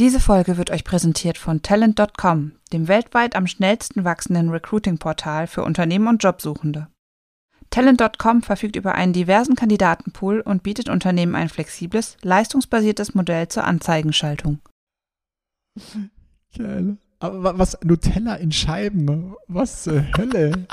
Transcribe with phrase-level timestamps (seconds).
[0.00, 6.08] Diese Folge wird euch präsentiert von Talent.com, dem weltweit am schnellsten wachsenden Recruiting-Portal für Unternehmen
[6.08, 6.88] und Jobsuchende.
[7.70, 14.58] Talent.com verfügt über einen diversen Kandidatenpool und bietet Unternehmen ein flexibles, leistungsbasiertes Modell zur Anzeigenschaltung.
[16.58, 16.96] Geil.
[17.20, 17.78] Aber was?
[17.84, 19.34] Nutella in Scheiben?
[19.46, 20.66] Was zur Hölle?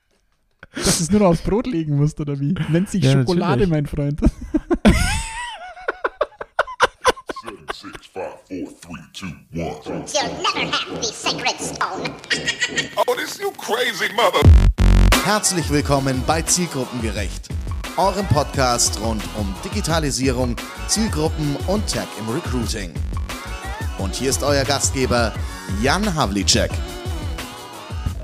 [0.74, 2.54] Dass du es nur noch aufs Brot legen musst, oder wie?
[2.68, 3.70] Nennt sich Ja, Schokolade, natürlich.
[3.70, 4.20] mein Freund.
[8.62, 9.26] four, three, two,
[9.60, 10.04] one.
[10.14, 12.14] You'll never have the sacred stone.
[12.96, 14.40] Oh, this you crazy mother.
[15.24, 17.48] Herzlich willkommen bei Zielgruppengerecht,
[17.96, 20.54] eurem Podcast rund um Digitalisierung,
[20.86, 22.92] Zielgruppen und Tech im Recruiting.
[23.98, 25.32] Und hier ist euer Gastgeber
[25.82, 26.70] Jan Havlicek.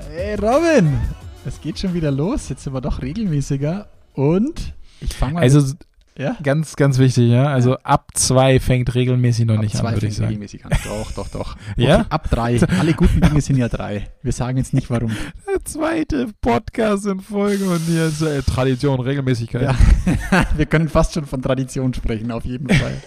[0.09, 0.99] Hey Robin,
[1.45, 2.47] es geht schon wieder los.
[2.49, 3.87] Jetzt sind wir doch regelmäßiger.
[4.13, 5.77] Und ich fange mal Also mit,
[6.17, 6.37] ja?
[6.43, 7.45] ganz, ganz wichtig, ja.
[7.45, 10.27] Also ab zwei fängt regelmäßig noch nicht ab zwei an, würde ich fängt sagen.
[10.27, 10.71] regelmäßig an.
[10.83, 11.57] Doch, doch, doch.
[11.77, 11.99] Ja?
[12.01, 12.61] Okay, ab drei.
[12.79, 14.09] Alle guten Dinge sind ja drei.
[14.21, 15.15] Wir sagen jetzt nicht warum.
[15.47, 19.61] Der zweite Podcast in Folge und hier ist äh, Tradition, Regelmäßigkeit.
[19.61, 19.75] Ja.
[20.55, 23.01] Wir können fast schon von Tradition sprechen, auf jeden Fall.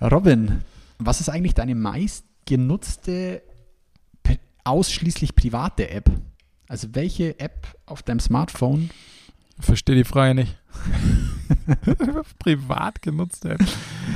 [0.10, 0.62] Robin,
[0.98, 3.42] was ist eigentlich deine meistgenutzte,
[4.64, 6.10] ausschließlich private App?
[6.68, 8.90] Also welche App auf deinem Smartphone?
[9.60, 10.56] Verstehe die Frage nicht.
[12.38, 13.44] Privat genutzt.
[13.44, 13.56] Ey.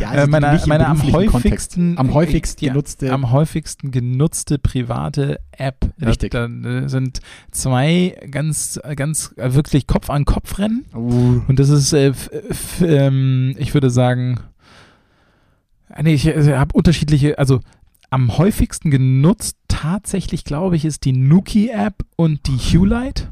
[0.01, 3.13] Ja, Äh, meine du nicht im meine am häufigsten, am häufigsten ja, genutzte.
[3.13, 5.91] am häufigsten genutzte private App.
[6.01, 6.33] Richtig.
[6.33, 10.85] Da, da sind zwei ganz, ganz äh, wirklich Kopf an Kopf rennen.
[10.95, 12.13] Uh, Und das ist, äh,
[12.81, 14.41] ähm, ich würde sagen,
[15.95, 17.61] äh, nee, ich äh, habe unterschiedliche, also
[18.11, 23.29] am häufigsten genutzt tatsächlich, glaube ich, ist die Nuki-App und die Hue-Light.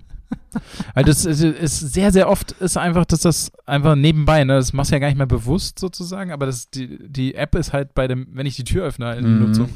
[0.95, 4.73] Weil das ist, ist sehr, sehr oft ist einfach, dass das einfach nebenbei, ne, das
[4.73, 7.95] machst du ja gar nicht mehr bewusst sozusagen, aber das, die, die App ist halt
[7.95, 9.47] bei dem, wenn ich die Tür öffne, halt in Mhm.
[9.47, 9.69] Nutzung.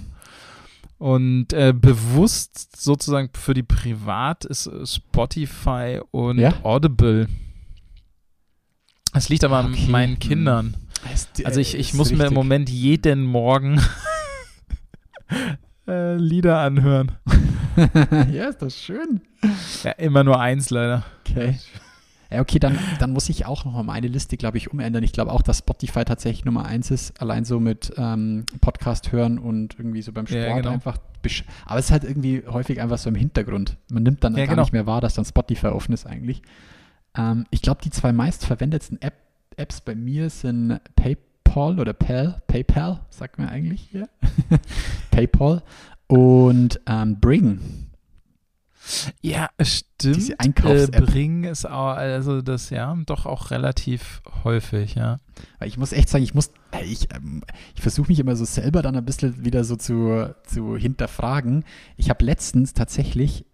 [0.98, 6.52] Und äh, bewusst sozusagen für die Privat ist Spotify und Ja?
[6.63, 7.27] Audible.
[9.14, 9.85] Das liegt aber Okay.
[9.86, 10.77] an meinen Kindern.
[11.14, 12.35] ist- Also ich, ich muss mir im.
[12.35, 13.80] Moment jeden Morgen
[15.90, 17.12] äh, Lieder anhören.
[18.33, 19.20] ja, ist das schön.
[19.84, 21.05] Ja, immer nur eins leider.
[21.28, 21.58] Okay.
[22.33, 25.02] Ja, okay, dann, dann muss ich auch noch mal meine Liste, glaube ich, umändern.
[25.02, 29.39] Ich glaube auch, dass Spotify tatsächlich Nummer eins ist, allein so mit ähm, Podcast hören
[29.39, 30.70] und irgendwie so beim Sport Ja, genau.
[30.70, 30.98] einfach.
[31.67, 33.77] Aber es ist halt irgendwie häufig einfach so im Hintergrund.
[33.90, 34.62] Man nimmt dann Ja, gar genau.
[34.62, 36.40] nicht mehr wahr, dass dann Spotify offen ist eigentlich.
[37.17, 39.14] Ähm, ich glaube, die zwei meistverwendetsten App
[39.56, 44.08] Apps bei mir sind PayPal oder Pal, PayPal, sagt man eigentlich hier.
[45.11, 45.62] PayPal
[46.06, 47.90] und ähm, Bring.
[49.20, 50.16] Ja, stimmt.
[50.16, 50.94] Diese Einkaufs-App.
[50.94, 55.20] Äh, Bring ist auch, also das ja, doch auch relativ häufig, ja.
[55.64, 57.42] Ich muss echt sagen, ich muss, äh, ich, ähm,
[57.74, 61.64] ich versuche mich immer so selber dann ein bisschen wieder so zu, zu hinterfragen.
[61.96, 63.44] Ich habe letztens tatsächlich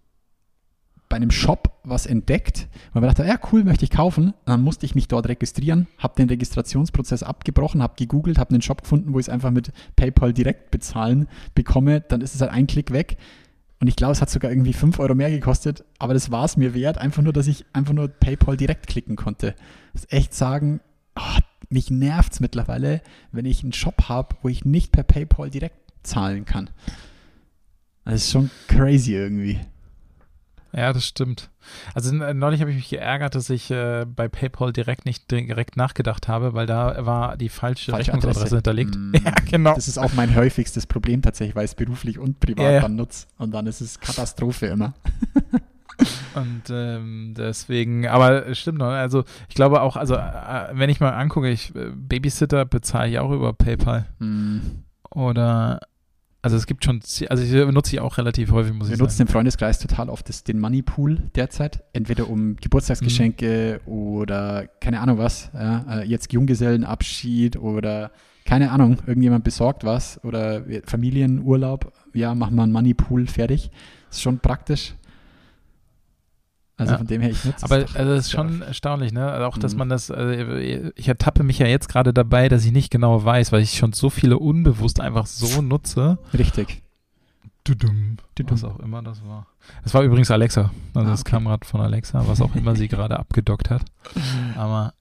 [1.08, 4.34] bei einem Shop was entdeckt, weil man dachte, ja cool, möchte ich kaufen.
[4.44, 8.82] Dann musste ich mich dort registrieren, habe den Registrationsprozess abgebrochen, habe gegoogelt, habe einen Shop
[8.82, 12.00] gefunden, wo ich es einfach mit PayPal direkt bezahlen bekomme.
[12.00, 13.16] Dann ist es halt ein Klick weg.
[13.78, 16.56] Und ich glaube, es hat sogar irgendwie 5 Euro mehr gekostet, aber das war es
[16.56, 19.54] mir wert, einfach nur, dass ich einfach nur PayPal direkt klicken konnte.
[19.92, 20.80] Muss echt sagen,
[21.14, 23.02] ah, mich nervt es mittlerweile,
[23.32, 26.70] wenn ich einen Shop habe, wo ich nicht per PayPal direkt zahlen kann.
[28.04, 29.60] Das ist schon crazy irgendwie.
[30.76, 31.48] Ja, das stimmt.
[31.94, 36.28] Also neulich habe ich mich geärgert, dass ich äh, bei PayPal direkt nicht direkt nachgedacht
[36.28, 38.56] habe, weil da war die falsche, Falsche Rechnungsadresse Adresse.
[38.56, 38.94] hinterlegt.
[38.96, 39.14] Mm.
[39.24, 39.74] Ja, genau.
[39.74, 42.80] Das ist auch mein häufigstes Problem tatsächlich, weil ich es beruflich und privat Ja, ja.
[42.82, 43.26] dann nutze.
[43.38, 44.92] Und dann ist es Katastrophe immer.
[46.34, 51.00] Und ähm, deswegen, aber es stimmt noch, also ich glaube auch, also äh, wenn ich
[51.00, 54.58] mal angucke, ich äh, Babysitter bezahle ich auch über PayPal Mm.
[55.10, 55.80] oder
[56.46, 59.16] also es gibt schon, also ich nutze ich auch relativ häufig, muss Wir ich nutzen
[59.18, 59.28] sagen.
[59.28, 63.92] im Freundeskreis total oft das, den Moneypool derzeit, entweder um Geburtstagsgeschenke Mhm.
[63.92, 68.10] oder keine Ahnung was, ja, äh, jetzt Junggesellenabschied oder
[68.44, 73.70] keine Ahnung, irgendjemand besorgt was oder wir- Familienurlaub, ja, machen wir einen Moneypool fertig.
[74.10, 74.94] Ist schon praktisch.
[76.78, 76.98] Also Ja.
[76.98, 78.68] von dem her, ich nutze Aber es doch also es ist schon oft.
[78.68, 79.30] erstaunlich, ne?
[79.30, 79.78] Also auch, dass Mhm.
[79.78, 83.50] man das, also ich ertappe mich ja jetzt gerade dabei, dass ich nicht genau weiß,
[83.52, 86.18] weil ich schon so viele unbewusst einfach so nutze.
[86.36, 86.82] Richtig.
[87.64, 88.18] Dudum.
[88.34, 88.52] Dudum.
[88.52, 89.46] Was auch immer das war.
[89.82, 90.70] Das war übrigens Alexa.
[90.94, 91.30] Also Ah, das okay.
[91.30, 93.82] kam gerade von Alexa, was auch immer sie gerade abgedockt hat.
[94.56, 94.92] Aber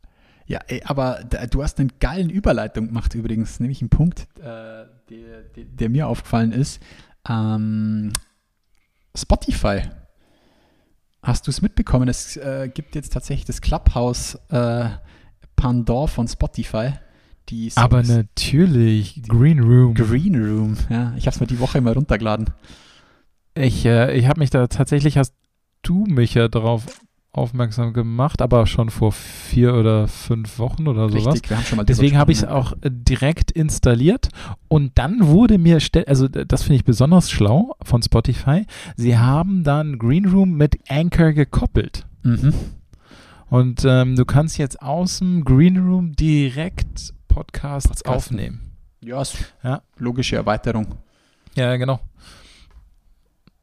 [0.47, 4.43] Ja, ey, aber da- du hast einen geilen Überleitung gemacht übrigens, nämlich einen Punkt, äh,
[4.43, 6.81] der, der, der mir aufgefallen ist.
[7.27, 8.13] Ähm,
[9.15, 9.81] Spotify.
[11.25, 12.07] Hast du es mitbekommen?
[12.07, 14.89] Es äh, gibt jetzt tatsächlich das Clubhouse äh,
[15.55, 16.93] Pendant von Spotify.
[17.49, 17.83] die Songs.
[17.83, 19.95] Aber natürlich, Green Room.
[19.95, 21.15] Green Room, ja.
[21.17, 22.51] Ich habe es mir die Woche immer runtergeladen.
[23.55, 25.33] Ich, äh, ich habe mich da tatsächlich, hast
[25.81, 26.85] du mich ja darauf
[27.37, 31.33] aufmerksam gemacht, aber schon vor vier oder fünf Wochen oder sowas.
[31.33, 34.29] Richtig, wir haben schon mal Deswegen habe ich es auch äh, direkt installiert
[34.67, 38.65] und dann wurde mir, also das finde ich besonders schlau von Spotify,
[38.95, 42.05] sie haben dann Green Room mit Anchor gekoppelt.
[42.23, 42.53] Mhm.
[43.49, 48.15] Und ähm, du kannst jetzt aus dem Green Room direkt Podcasts Podcasten.
[48.39, 48.71] aufnehmen.
[49.01, 49.81] Ist Ja.
[49.97, 50.87] logische Erweiterung.
[51.55, 51.99] Ja, genau.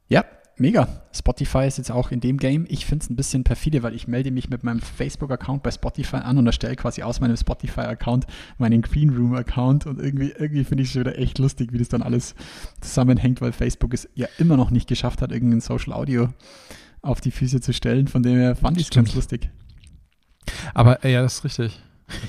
[0.09, 0.25] Ja,
[0.63, 0.89] mega.
[1.13, 2.65] Spotify ist jetzt auch in dem Game.
[2.69, 6.17] Ich finde es ein bisschen perfide, weil ich melde mich mit meinem Facebook-Account bei Spotify
[6.17, 8.27] an und erstelle quasi aus meinem Spotify-Account
[8.57, 12.03] meinen Green Room-Account und irgendwie, irgendwie finde ich es wieder echt lustig, wie das dann
[12.03, 12.35] alles
[12.81, 16.29] zusammenhängt, weil Facebook es ja immer noch nicht geschafft hat, irgendein Social Audio
[17.03, 18.09] auf die Füße zu stellen.
[18.09, 19.51] Von dem her fand ich es ganz lustig.
[20.73, 21.81] Aber äh, ja, das ist richtig.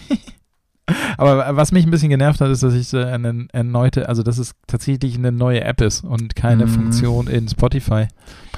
[1.17, 4.37] Aber was mich ein bisschen genervt hat, ist, dass ich äh, eine erneute, also dass
[4.37, 6.69] es tatsächlich eine neue App ist und keine Mhm.
[6.69, 8.07] Funktion in Spotify.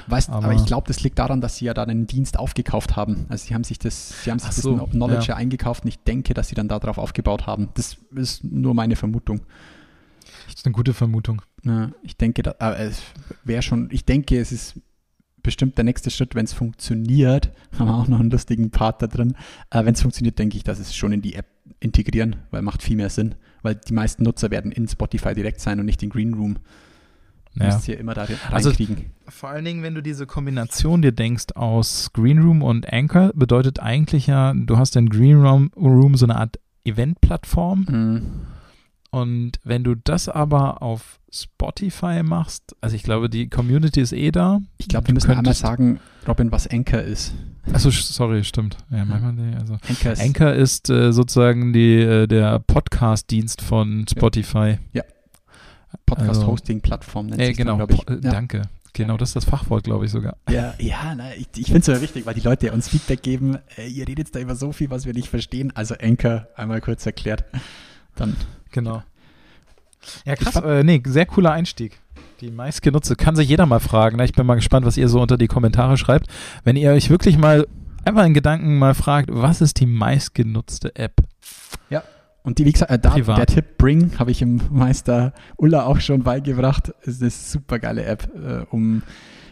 [0.08, 2.96] Weißt, aber, Aber- ich glaube, das liegt daran, dass sie ja da den Dienst aufgekauft
[2.96, 3.26] haben.
[3.30, 5.36] Also sie haben sich das, sie haben sich das so, Kno- Knowledge ja.
[5.36, 7.70] eingekauft und ich denke, dass sie dann darauf aufgebaut haben.
[7.76, 9.42] Das ist nur meine Vermutung.
[10.48, 11.42] Das ist eine gute Vermutung.
[11.64, 13.02] Ja, ich denke, da, aber es
[13.44, 14.80] wäre schon, ich denke, es ist
[15.44, 17.52] bestimmt der nächste Schritt, wenn es funktioniert.
[17.80, 19.36] Haben wir auch noch einen lustigen Part da drin.
[19.70, 21.46] Äh, wenn es funktioniert, denke ich, dass es schon in die App
[21.86, 23.36] integrieren, weil macht viel mehr Sinn.
[23.62, 26.58] Weil die meisten Nutzer werden in Spotify direkt sein und nicht in Green Room.
[27.56, 27.68] Du Ja.
[27.74, 29.06] musst hier immer da Also- reinkriegen.
[29.30, 33.80] Vor allen Dingen, wenn du diese Kombination dir denkst aus Green Room und Anchor, bedeutet
[33.80, 38.22] eigentlich ja, du hast in Green Room, Room so eine Art Event-Plattform Mhm.
[39.16, 44.32] Und wenn du das aber auf Spotify machst, also ich glaube, die Community ist eh
[44.32, 44.60] da.
[44.78, 47.34] Ich glaube, wir müssen einmal sagen, Robin, was Anchor ist.
[47.72, 48.78] Achso, sorry, stimmt.
[48.92, 49.78] Ja, manchmal, also.
[49.88, 54.78] Anchor ist Anchor ist äh, sozusagen die, äh, der Podcast-Dienst von Spotify.
[56.06, 58.06] Podcast-Hosting-Plattform, nennt Äh, sich genau, glaube ich.
[58.06, 58.32] Po- äh, Ja.
[58.32, 58.64] Danke.
[58.94, 60.38] Genau, das ist das Fachwort, glaube ich sogar.
[60.50, 63.58] Ja, ja na, ich, ich finde es ja wichtig, weil die Leute uns Feedback geben.
[63.78, 65.72] Äh, ihr redet da über so viel, was wir nicht verstehen.
[65.76, 67.44] Also Anchor, einmal kurz erklärt.
[68.16, 68.36] Dann
[68.76, 69.02] Genau.
[70.26, 70.54] Ja, krass.
[70.54, 72.00] fand- Äh, nee, sehr cooler Einstieg.
[72.42, 73.16] Die meistgenutzte.
[73.16, 74.18] Kann sich jeder mal fragen.
[74.18, 74.26] Ne?
[74.26, 76.28] Ich bin mal gespannt, was ihr so unter die Kommentare schreibt.
[76.64, 77.66] Wenn ihr euch wirklich mal
[78.04, 81.14] einfach in Gedanken mal fragt, was ist die meistgenutzte App?
[82.44, 86.00] Und die, wie gesagt, äh, da, der Tipp Bring habe ich im Meister Ulla auch
[86.00, 86.90] schon beigebracht.
[87.02, 89.02] Ist eine super geile App, äh, um,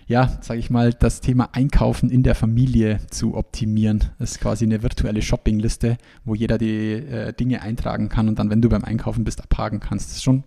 [0.08, 4.12] ja, sage ich mal, das Thema Einkaufen in der Familie zu optimieren.
[4.20, 8.50] Das ist quasi eine virtuelle Shoppingliste, wo jeder die äh, Dinge eintragen kann und dann,
[8.50, 10.10] wenn du beim Einkaufen bist, abhaken kannst.
[10.10, 10.44] Das ist schon,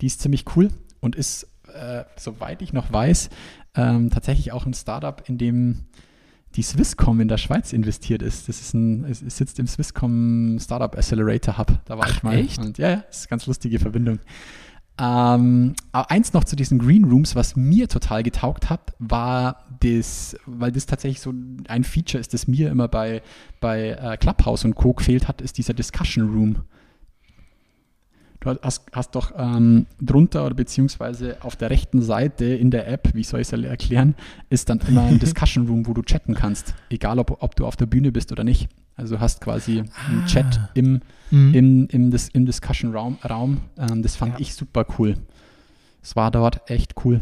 [0.00, 0.68] die ist ziemlich cool
[1.00, 3.30] und ist, äh, soweit ich noch weiß,
[3.74, 5.84] ähm, tatsächlich auch ein Startup, in dem
[6.56, 8.48] die Swisscom in der Schweiz investiert ist.
[8.48, 11.80] Das ist ein, es, sitzt im Swisscom Startup Accelerator Hub.
[11.84, 12.34] Da war Ach, ich mal.
[12.34, 12.58] echt?
[12.58, 14.20] Und ja, ja, das ist eine ganz lustige Verbindung.
[14.98, 20.36] Ähm, aber eins noch zu diesen Green Rooms, was mir total getaugt hat, war das,
[20.46, 21.34] weil das tatsächlich so
[21.68, 23.22] ein Feature ist, das mir immer bei,
[23.60, 24.94] bei äh, Clubhouse und Co.
[24.94, 26.64] gefehlt hat, ist dieser Discussion Room.
[28.40, 33.10] Du hast, hast doch ähm, drunter oder beziehungsweise auf der rechten Seite in der App,
[33.12, 34.14] wie soll ich es erklären,
[34.48, 37.76] ist dann immer ein Discussion Room, wo du chatten kannst, egal ob, ob du auf
[37.76, 38.68] der Bühne bist oder nicht.
[38.96, 40.26] Also du hast quasi einen Ah.
[40.26, 41.00] Chat im,
[41.30, 41.54] Mhm.
[41.54, 43.18] im, im, Dis im Discussion Raum.
[43.78, 44.40] Ähm, das fand Ja.
[44.40, 45.14] ich super cool.
[46.02, 47.18] Es war dort echt cool.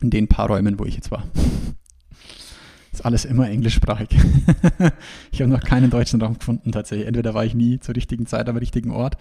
[0.00, 1.24] In den paar Räumen, wo ich jetzt war.
[2.92, 4.08] Ist alles immer englischsprachig.
[5.32, 7.06] ich habe noch keinen deutschen Raum gefunden tatsächlich.
[7.08, 9.16] Entweder war ich nie zur richtigen Zeit am richtigen Ort.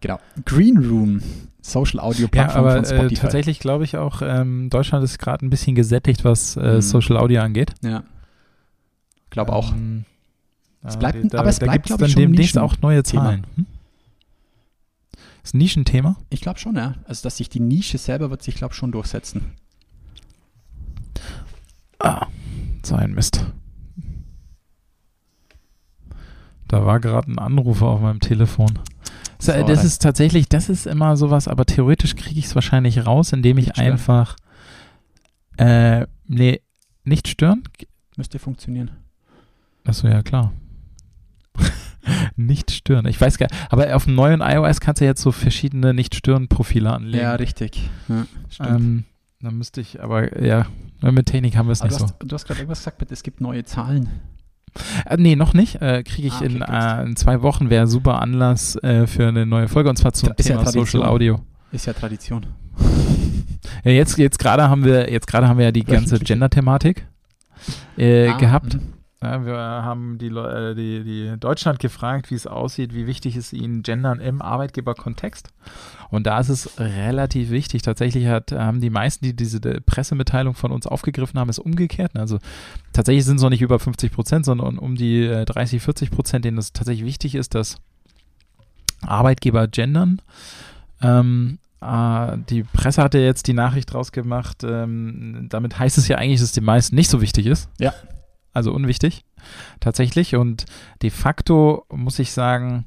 [0.00, 0.18] Genau.
[0.44, 1.22] Green Room,
[1.62, 3.14] Social Audio Ja, Plattform aber von äh, Spotify.
[3.22, 6.80] tatsächlich glaube ich auch, ähm, Deutschland ist gerade ein bisschen gesättigt, was äh, Mhm.
[6.82, 7.72] Social Audio angeht.
[7.82, 8.04] Ja.
[9.30, 9.72] Glaube auch.
[9.72, 10.04] Ähm,
[10.82, 12.58] Es ja, bleibt- da, aber es da bleibt, gibt's glaub ich, dann schon ein demnächst
[12.58, 13.02] auch neue.
[13.02, 13.46] Zahlen.
[13.56, 13.66] Hm?
[15.42, 16.16] Ist ein Nischenthema?
[16.30, 16.94] Ich glaube schon, ja.
[17.04, 19.52] Also, dass sich die Nische selber wird sich, glaube ich, schon durchsetzen.
[21.98, 22.26] Ah,
[22.84, 23.44] so ein Mist.
[26.68, 28.78] Da war gerade ein Anrufer auf meinem Telefon.
[29.38, 32.54] So, So, das dann- ist tatsächlich, das ist immer sowas, aber theoretisch kriege ich es
[32.54, 34.36] wahrscheinlich raus, indem ich einfach
[35.58, 36.60] äh, nee,
[37.04, 37.62] nicht stören.
[38.16, 38.90] Müsste funktionieren.
[39.84, 40.52] Achso, ja klar.
[42.36, 43.06] Nicht stören.
[43.06, 47.22] Ich weiß gar aber auf dem neuen iOS kannst du jetzt so verschiedene Nicht-Stören-Profile anlegen.
[47.24, 47.80] Ja, richtig.
[48.08, 48.68] Ja, stimmt.
[48.70, 49.04] ähm,
[49.40, 50.66] dann müsste ich, aber ja,
[51.02, 52.04] mit Technik haben wir es nicht du so.
[52.04, 54.08] hast, du hast gerade irgendwas gesagt, mit, es gibt neue Zahlen.
[55.06, 55.80] Äh, nee, noch nicht.
[55.82, 59.28] Äh, Kriege ich Ah, okay, in, äh, in zwei Wochen, wäre super Anlass äh, für
[59.28, 60.86] eine neue Folge und zwar zum Ist ja Thema Tradition.
[60.86, 61.40] Social Audio.
[61.72, 62.46] Ist ja Tradition.
[63.84, 67.06] Ja, jetzt jetzt gerade haben wir jetzt gerade haben wir ja die ganze Gender-Thematik
[67.96, 68.74] äh, Ah, gehabt.
[68.74, 68.80] mhm.
[69.22, 73.54] Ja, wir haben die, äh, die, die Deutschland gefragt, wie es aussieht, wie wichtig ist
[73.54, 75.48] ihnen Gendern im Arbeitgeberkontext.
[76.10, 77.80] Und da ist es relativ wichtig.
[77.80, 82.14] Tatsächlich hat, haben die meisten, die diese äh, Pressemitteilung von uns aufgegriffen haben, es umgekehrt.
[82.14, 82.38] Also
[82.92, 86.44] tatsächlich sind es noch nicht über 50 Prozent, sondern um die äh, 30, 40 Prozent,
[86.44, 87.76] denen es tatsächlich wichtig ist, dass
[89.00, 90.20] Arbeitgeber gendern.
[91.00, 94.62] Ähm, äh, die Presse hatte jetzt die Nachricht rausgemacht.
[94.62, 97.70] Ähm, damit heißt es ja eigentlich, dass es den meisten nicht so wichtig ist.
[97.78, 97.94] Ja.
[98.56, 99.26] Also unwichtig,
[99.80, 100.34] tatsächlich.
[100.34, 100.64] Und
[101.02, 102.86] de facto muss ich sagen,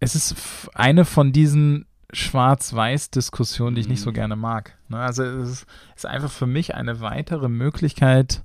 [0.00, 0.34] es ist
[0.72, 4.78] eine von diesen Schwarz-Weiß-Diskussionen, die ich nicht so gerne mag.
[4.88, 4.98] Ne?
[4.98, 8.44] Also es ist, einfach für mich eine weitere Möglichkeit,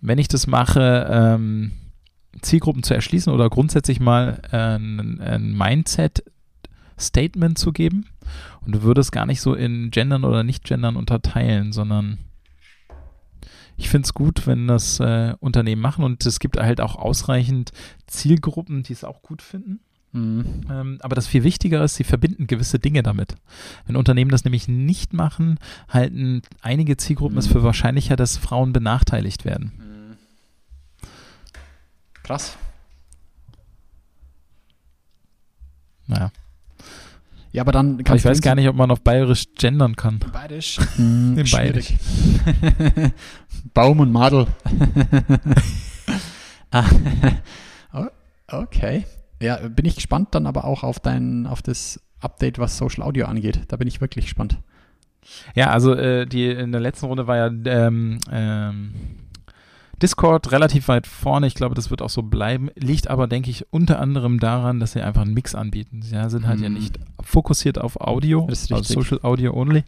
[0.00, 1.72] wenn ich das mache, ähm,
[2.40, 8.06] Zielgruppen zu erschließen oder grundsätzlich mal äh, ein, ein Mindset-Statement zu geben.
[8.64, 12.18] Und du würdest gar nicht so in Gendern oder Nicht-Gendern unterteilen, sondern
[13.78, 17.72] ich finde es gut, wenn das äh, Unternehmen machen und es gibt halt auch ausreichend
[18.06, 19.80] Zielgruppen, die es auch gut finden.
[20.12, 20.62] Mhm.
[20.68, 23.36] Ähm, aber das viel Wichtigere ist, sie verbinden gewisse Dinge damit.
[23.86, 25.58] Wenn Unternehmen das nämlich nicht machen,
[25.88, 30.16] halten einige Zielgruppen es für wahrscheinlicher, dass Frauen benachteiligt werden.
[32.24, 32.56] Krass.
[36.06, 36.32] Naja.
[37.58, 40.20] Ja, aber dann Aber ich weiß gar nicht, ob man auf Bayerisch gendern kann.
[40.32, 40.78] Bayerisch.
[40.94, 41.96] Hm, schwierig.
[43.74, 44.46] Baum und Madel.
[46.70, 46.84] Ah,
[48.46, 49.06] okay.
[49.40, 53.24] Ja, bin ich gespannt dann aber auch auf dein, auf das Update, was Social Audio
[53.24, 53.62] angeht.
[53.68, 54.58] Da bin ich wirklich gespannt.
[55.54, 58.92] Ja, also äh, die in der letzten Runde war ja ähm, ähm,
[60.02, 61.46] Discord relativ weit vorne.
[61.46, 62.70] Ich glaube, das wird auch so bleiben.
[62.76, 66.02] Liegt aber, denke ich, unter anderem daran, dass sie einfach einen Mix anbieten.
[66.02, 66.74] Sie ja, sind halt ja Mhm.
[66.76, 68.94] nicht fokussiert auf Audio, ist also.
[68.94, 69.84] Social Audio only,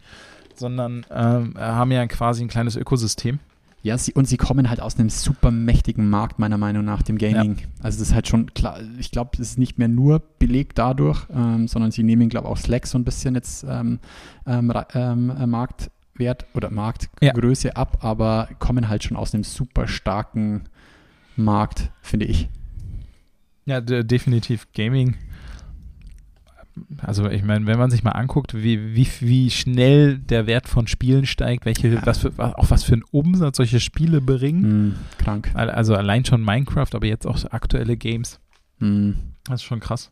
[0.55, 3.39] sondern ähm, haben ja quasi ein kleines Ökosystem.
[3.83, 7.17] Ja, sie, und sie kommen halt aus einem super mächtigen Markt, meiner Meinung nach, dem
[7.17, 7.57] Gaming.
[7.81, 11.25] Also das ist halt schon klar, ich glaube, es ist nicht mehr nur belegt dadurch,
[11.35, 13.97] ähm, sondern sie nehmen, glaube ich, auch Slack so ein bisschen jetzt ähm,
[14.45, 14.87] ähm, ra-
[16.13, 20.63] Marktwert oder Marktgröße ab, aber kommen halt schon aus einem super starken
[21.35, 22.49] Markt, finde ich.
[23.65, 25.15] Ja, de definitiv Gaming.
[26.99, 30.87] Also ich meine, wenn man sich mal anguckt, wie, wie, wie schnell der Wert von
[30.87, 32.05] Spielen steigt, welche, Ja.
[32.05, 34.63] was für, auch was für einen Umsatz solche Spiele bringen.
[34.63, 35.51] Hm, krank.
[35.53, 38.39] Al- Also allein schon Minecraft, aber jetzt auch so aktuelle Games.
[38.81, 39.15] Hm.
[39.45, 40.11] Das ist schon krass.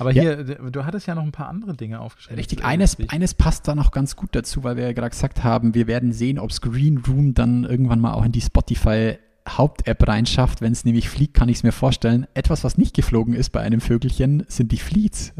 [0.00, 0.22] Aber Ja.
[0.22, 2.38] hier, du hattest ja noch ein paar andere Dinge aufgeschrieben.
[2.38, 5.74] Richtig, eines, eines passt da noch ganz gut dazu, weil wir ja gerade gesagt haben,
[5.74, 9.18] wir werden sehen, ob Screen Room dann irgendwann mal auch in die Spotify
[9.48, 10.60] Haupt-App reinschafft.
[10.60, 12.26] Wenn es nämlich fliegt, kann ich es mir vorstellen.
[12.34, 15.34] Etwas, was nicht geflogen ist bei einem Vögelchen, sind die Fleets.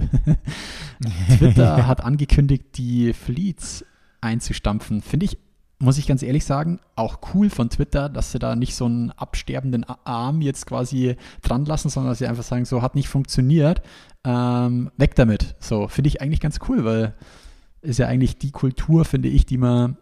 [1.38, 3.85] Twitter hat angekündigt, die Fleets
[4.21, 5.02] einzustampfen.
[5.02, 5.38] Finde ich,
[5.78, 9.11] muss ich ganz ehrlich sagen, auch cool von Twitter, dass sie da nicht so einen
[9.11, 13.83] absterbenden Arm jetzt quasi dran lassen, sondern dass sie einfach sagen, so hat nicht funktioniert,
[14.25, 15.57] ähm, weg damit.
[15.59, 17.14] So, finde ich eigentlich ganz cool, weil
[17.85, 19.99] ist ja eigentlich die Kultur, finde ich, die man,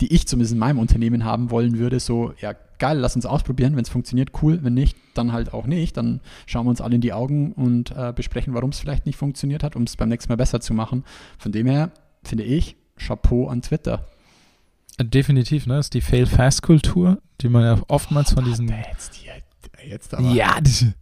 [0.00, 3.76] die ich zumindest in meinem Unternehmen haben wollen würde, so, ja, geil, lass uns ausprobieren,
[3.76, 6.96] wenn es funktioniert, cool, wenn nicht, dann halt auch nicht, dann schauen wir uns alle
[6.96, 10.08] in die Augen und äh, besprechen, warum es vielleicht nicht funktioniert hat, um es beim
[10.08, 11.04] nächsten Mal besser zu machen.
[11.38, 11.92] Von dem her,
[12.24, 14.04] finde ich, Chapeau an Twitter.
[15.00, 15.76] Definitiv, ne?
[15.76, 18.68] Das ist die Fail-Fast-Kultur, die man ja oftmals von diesen.
[18.68, 19.20] Jetzt,
[19.86, 20.92] jetzt Ja, die,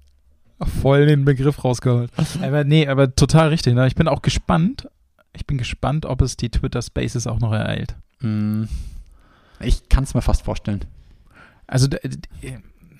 [0.83, 2.11] voll den Begriff rausgeholt.
[2.43, 3.75] aber nee, aber total richtig.
[3.75, 3.87] Ne?
[3.87, 4.89] Ich bin auch gespannt.
[5.33, 7.95] Ich bin gespannt, ob es die Twitter Spaces auch noch ereilt.
[8.21, 8.65] Mm,
[9.61, 10.81] Ich kann es mir fast vorstellen.
[11.67, 11.89] Also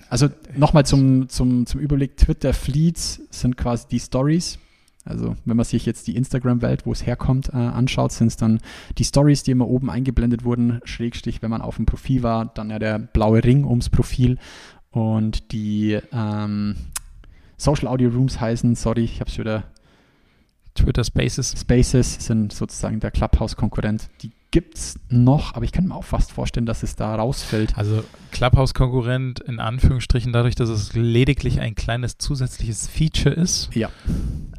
[0.09, 4.59] Also nochmal zum, zum, zum Überblick, Twitter Fleets sind quasi die Stories.
[5.05, 8.59] Also wenn man sich jetzt die Instagram-Welt, wo es herkommt, äh, anschaut, sind es dann
[8.97, 12.71] die Stories, die immer oben eingeblendet wurden, Schrägstrich, wenn man auf dem Profil war, dann
[12.71, 14.37] ja der blaue Ring ums Profil
[14.89, 16.75] und die ähm,
[17.57, 19.63] Social Audio Rooms heißen, sorry, ich habe es wieder
[20.73, 21.55] Twitter Spaces.
[21.59, 24.09] Spaces sind sozusagen der Clubhouse-Konkurrent.
[24.21, 27.77] Die gibt es noch, aber ich kann mir auch fast vorstellen, dass es da rausfällt.
[27.77, 33.89] Also Clubhouse-Konkurrent in Anführungsstrichen dadurch, dass es lediglich ein kleines zusätzliches Feature ist, Ja.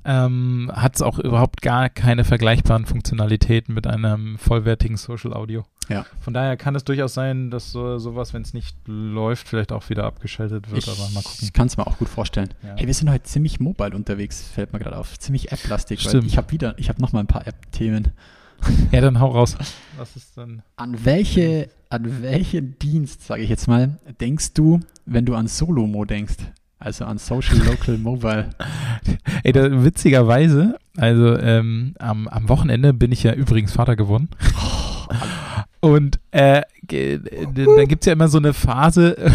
[0.06, 5.64] Ähm, hat es auch überhaupt gar keine vergleichbaren Funktionalitäten mit einem vollwertigen Social Audio.
[5.88, 6.06] Ja.
[6.20, 9.88] Von daher kann es durchaus sein, dass so, sowas, wenn es nicht läuft, vielleicht auch
[9.90, 11.38] wieder abgeschaltet wird, Ich, aber mal gucken.
[11.42, 12.50] ich kann es mir auch gut vorstellen.
[12.62, 12.74] Ja.
[12.76, 15.18] Hey, wir sind heute ziemlich mobile unterwegs, fällt mir gerade auf.
[15.18, 16.06] Ziemlich App-lastig.
[16.24, 18.12] Ich habe wieder, ich habe noch mal ein paar App-Themen.
[18.90, 19.54] Ja, dann hau raus.
[19.98, 20.62] Was ist denn?
[20.76, 26.06] An welche, an welchen Dienst, sage ich jetzt mal, denkst du, wenn du an Solomo
[26.06, 26.36] denkst?
[26.78, 28.50] Also an Social Local Mobile.
[29.44, 34.28] Ey, da, witzigerweise, also ähm, am, am Wochenende bin ich ja übrigens Vater geworden.
[35.80, 39.16] Und äh, da gibt es ja immer so eine Phase,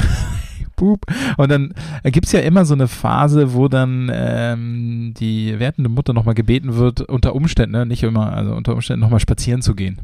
[0.82, 1.06] Boop.
[1.38, 1.74] Und dann
[2.06, 6.76] gibt es ja immer so eine Phase, wo dann ähm, die wertende Mutter nochmal gebeten
[6.76, 10.00] wird, unter Umständen, ne, nicht immer, also unter Umständen nochmal spazieren zu gehen.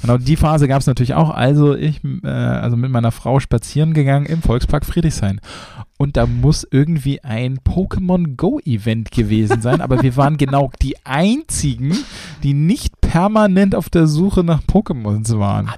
[0.00, 1.28] Genau die Phase gab es natürlich auch.
[1.30, 5.40] Also ich, äh, also mit meiner Frau spazieren gegangen im Volkspark Friedrichshain.
[5.98, 9.80] Und da muss irgendwie ein Pokémon Go Event gewesen sein.
[9.80, 11.92] Aber wir waren genau die einzigen,
[12.44, 15.70] die nicht permanent auf der Suche nach Pokémons waren.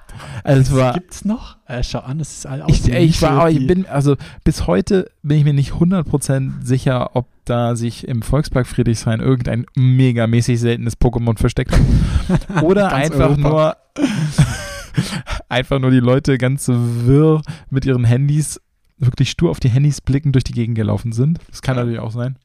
[0.43, 1.59] Also es war, Gibt's noch?
[1.67, 5.09] Äh, schau an, das ist all ich, ich war, aber ich bin, also bis heute
[5.23, 11.01] bin ich mir nicht 100% sicher, ob da sich im Volkspark Friedrichshain irgendein megamäßig seltenes
[11.01, 12.63] Pokémon versteckt hat.
[12.65, 13.77] Oder einfach Europa.
[13.97, 14.07] nur
[15.49, 18.61] einfach nur die Leute ganz wirr mit ihren Handys,
[18.99, 21.39] wirklich stur auf die Handys blicken, durch die Gegend gelaufen sind.
[21.49, 22.37] Das kann natürlich auch sein.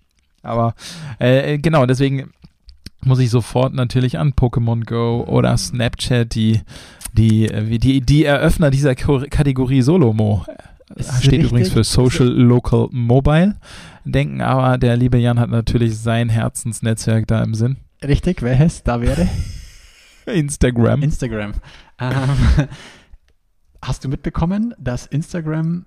[0.44, 0.76] Aber
[1.18, 2.30] äh, genau, deswegen
[3.06, 6.62] muss ich sofort natürlich an Pokémon Go oder Snapchat, die,
[7.14, 10.46] die, äh, die, die Eröffner dieser Kategorie Solomo.
[10.96, 13.56] Ist Steht übrigens für Social Local Mobile.
[14.04, 17.78] Denken aber, der liebe Jan hat natürlich sein Herzensnetzwerk da im Sinn.
[18.04, 19.28] Richtig, welches da wäre?
[20.26, 21.02] Instagram.
[21.02, 21.54] Instagram.
[22.00, 22.68] Ähm,
[23.82, 25.86] hast du mitbekommen, dass Instagram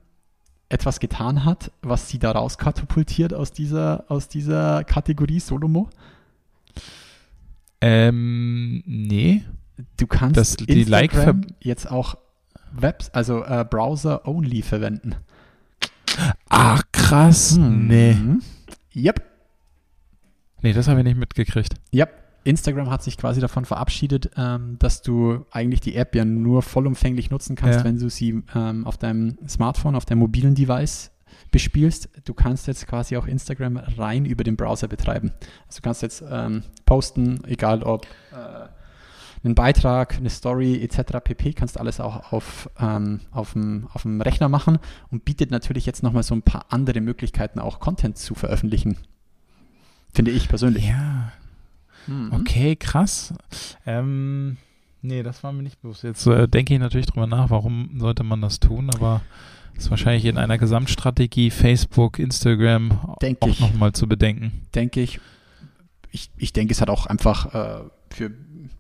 [0.69, 5.89] etwas getan hat, was sie da rauskatapultiert aus dieser, aus dieser Kategorie Solomo?
[7.81, 9.43] Ähm, nee.
[9.97, 12.17] Du kannst Das- die Like- Instagram jetzt auch
[12.73, 15.15] Webs, also äh, Browser-only verwenden.
[16.49, 17.57] Ach, krass.
[17.57, 18.15] Nee.
[18.15, 18.43] Mhm.
[18.95, 19.23] Yep.
[20.63, 21.75] Nee, das habe ich nicht mitgekriegt.
[21.95, 22.11] Yep.
[22.45, 27.31] Instagram hat sich quasi davon verabschiedet, ähm, dass du eigentlich die App ja nur vollumfänglich
[27.31, 27.85] nutzen kannst, Ja.
[27.85, 31.11] wenn du sie ähm, auf deinem Smartphone, auf deinem mobilen Device
[31.51, 32.09] bespielst.
[32.25, 35.33] Du kannst jetzt quasi auch Instagram rein über den Browser betreiben.
[35.67, 38.69] Also du kannst jetzt ähm, posten, egal ob äh,
[39.45, 41.19] einen Beitrag, eine Story etc.
[41.23, 41.53] pp.
[41.53, 44.79] Kannst alles auch auf, ähm, auf, dem, auf dem Rechner machen
[45.11, 48.97] und bietet natürlich jetzt nochmal so ein paar andere Möglichkeiten, auch Content zu veröffentlichen.
[50.13, 50.89] Finde ich persönlich.
[50.89, 51.33] Ja.
[52.07, 52.33] Mhm.
[52.33, 53.35] Okay, krass.
[53.87, 54.57] Ähm,
[55.03, 56.03] nee, das war mir nicht bewusst.
[56.03, 59.21] Jetzt äh, denke ich natürlich drüber nach, warum sollte man das tun, aber
[59.77, 64.53] ist wahrscheinlich in einer Gesamtstrategie Facebook, Instagram Denk auch nochmal zu bedenken.
[64.75, 65.21] denke ich.
[66.11, 68.31] Ich, ich denke, es hat auch einfach äh, für,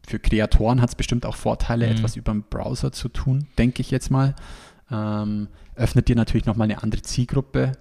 [0.06, 1.92] für Kreatoren hat es bestimmt auch Vorteile, Mhm.
[1.92, 4.34] etwas über den Browser zu tun, denke ich jetzt mal.
[4.90, 7.72] Ähm, öffnet dir natürlich nochmal eine andere Zielgruppe.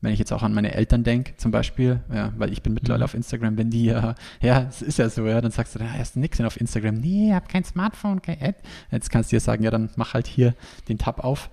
[0.00, 3.02] Wenn ich jetzt auch an meine Eltern denke, zum Beispiel, ja, weil ich bin mittlerweile
[3.04, 3.04] Mhm.
[3.04, 5.84] auf Instagram, wenn die, äh, ja, es ist ja so, ja, dann sagst du, da
[5.88, 6.96] hast du nichts denn auf Instagram.
[6.96, 8.56] Nee, ich habe kein Smartphone, kein App.
[8.90, 10.54] Jetzt kannst du dir sagen, ja, dann mach halt hier
[10.88, 11.50] den Tab auf.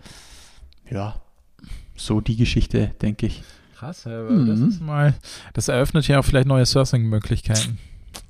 [0.91, 1.15] Ja,
[1.95, 3.43] so die Geschichte, denke ich.
[3.77, 4.67] Krass, das Mhm.
[4.69, 5.13] ist mal,
[5.53, 7.77] das eröffnet ja auch vielleicht neue Sourcing-Möglichkeiten.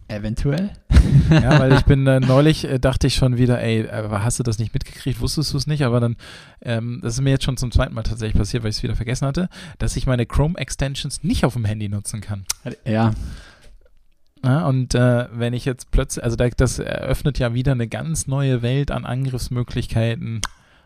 [0.07, 0.71] Eventuell.
[1.29, 4.43] ja, weil ich bin äh, neulich, äh, dachte ich schon wieder, ey, äh, hast du
[4.43, 6.17] das nicht mitgekriegt, wusstest du es nicht, aber dann,
[6.61, 8.95] ähm, das ist mir jetzt schon zum zweiten Mal tatsächlich passiert, weil ich es wieder
[8.95, 12.45] vergessen hatte, dass ich meine Chrome-Extensions nicht auf dem Handy nutzen kann.
[12.85, 13.13] Ja,
[14.43, 18.25] Ja, und äh, wenn ich jetzt plötzlich, also da, das eröffnet ja wieder eine ganz
[18.25, 20.41] neue Welt an Angriffsmöglichkeiten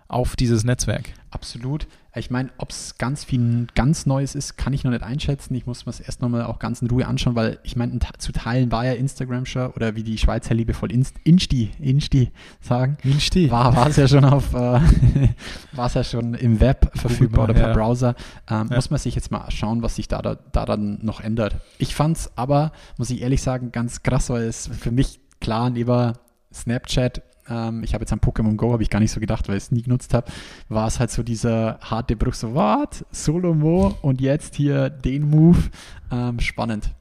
[0.07, 1.13] auf dieses Netzwerk.
[1.31, 1.87] Absolut.
[2.15, 5.55] Ich meine, ob es ganz viel ganz Neues ist, kann ich noch nicht einschätzen.
[5.55, 8.31] Ich muss mir es erst nochmal auch ganz in Ruhe anschauen, weil ich meine, zu
[8.31, 13.49] Teilen war ja Instagram schon, oder wie die Schweizer liebevoll Inst Insti, Insti sagen, Steh.
[13.49, 14.57] war es ja schon auf, äh,
[15.71, 17.73] war es ja schon im Web verfügbar oder per ja.
[17.73, 18.15] Browser.
[18.49, 18.75] Ähm, Ja.
[18.75, 21.55] Muss man sich jetzt mal schauen, was sich da, da, da dann noch ändert.
[21.79, 25.69] Ich fand es aber, muss ich ehrlich sagen, ganz krass, weil es für mich klar
[25.69, 26.13] neben
[26.53, 29.57] Snapchat, ähm, ich habe jetzt an Pokémon Go, habe ich gar nicht so gedacht, weil
[29.57, 30.31] ich es nie genutzt habe,
[30.69, 33.05] war es halt so dieser harte Bruch, so, what?
[33.11, 35.59] Solomo und jetzt hier den Move.
[36.11, 36.91] Ähm, spannend.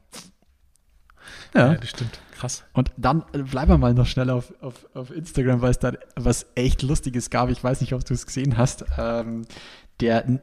[1.55, 1.74] Ja.
[1.74, 2.20] das stimmt.
[2.33, 2.64] Krass.
[2.72, 5.92] Und dann äh, bleiben wir mal noch schnell auf, auf, auf Instagram, weil es da
[6.16, 7.50] was echt Lustiges gab.
[7.50, 8.85] Ich weiß nicht, ob du es gesehen hast.
[8.98, 9.44] Ähm,
[10.00, 10.40] der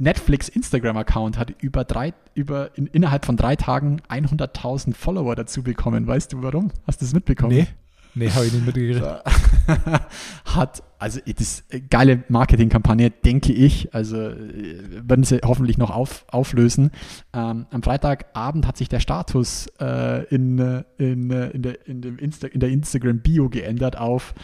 [0.00, 6.06] Netflix Instagram-Account hat über drei, über in, innerhalb von drei Tagen 100.000 Follower dazu bekommen.
[6.06, 6.72] Weißt du warum?
[6.86, 7.54] Hast du es mitbekommen?
[7.54, 7.66] Nee,
[8.14, 9.02] nee, habe ich nicht mitgekriegt.
[10.44, 13.94] hat, also das ist eine geile Marketingkampagne, denke ich.
[13.94, 16.90] Also äh, werden sie hoffentlich noch auf, auflösen.
[17.32, 22.02] Ähm, am Freitagabend hat sich der Status äh, in, äh, in, äh, in der, in,
[22.02, 24.34] dem Insta in der Instagram-Bio geändert auf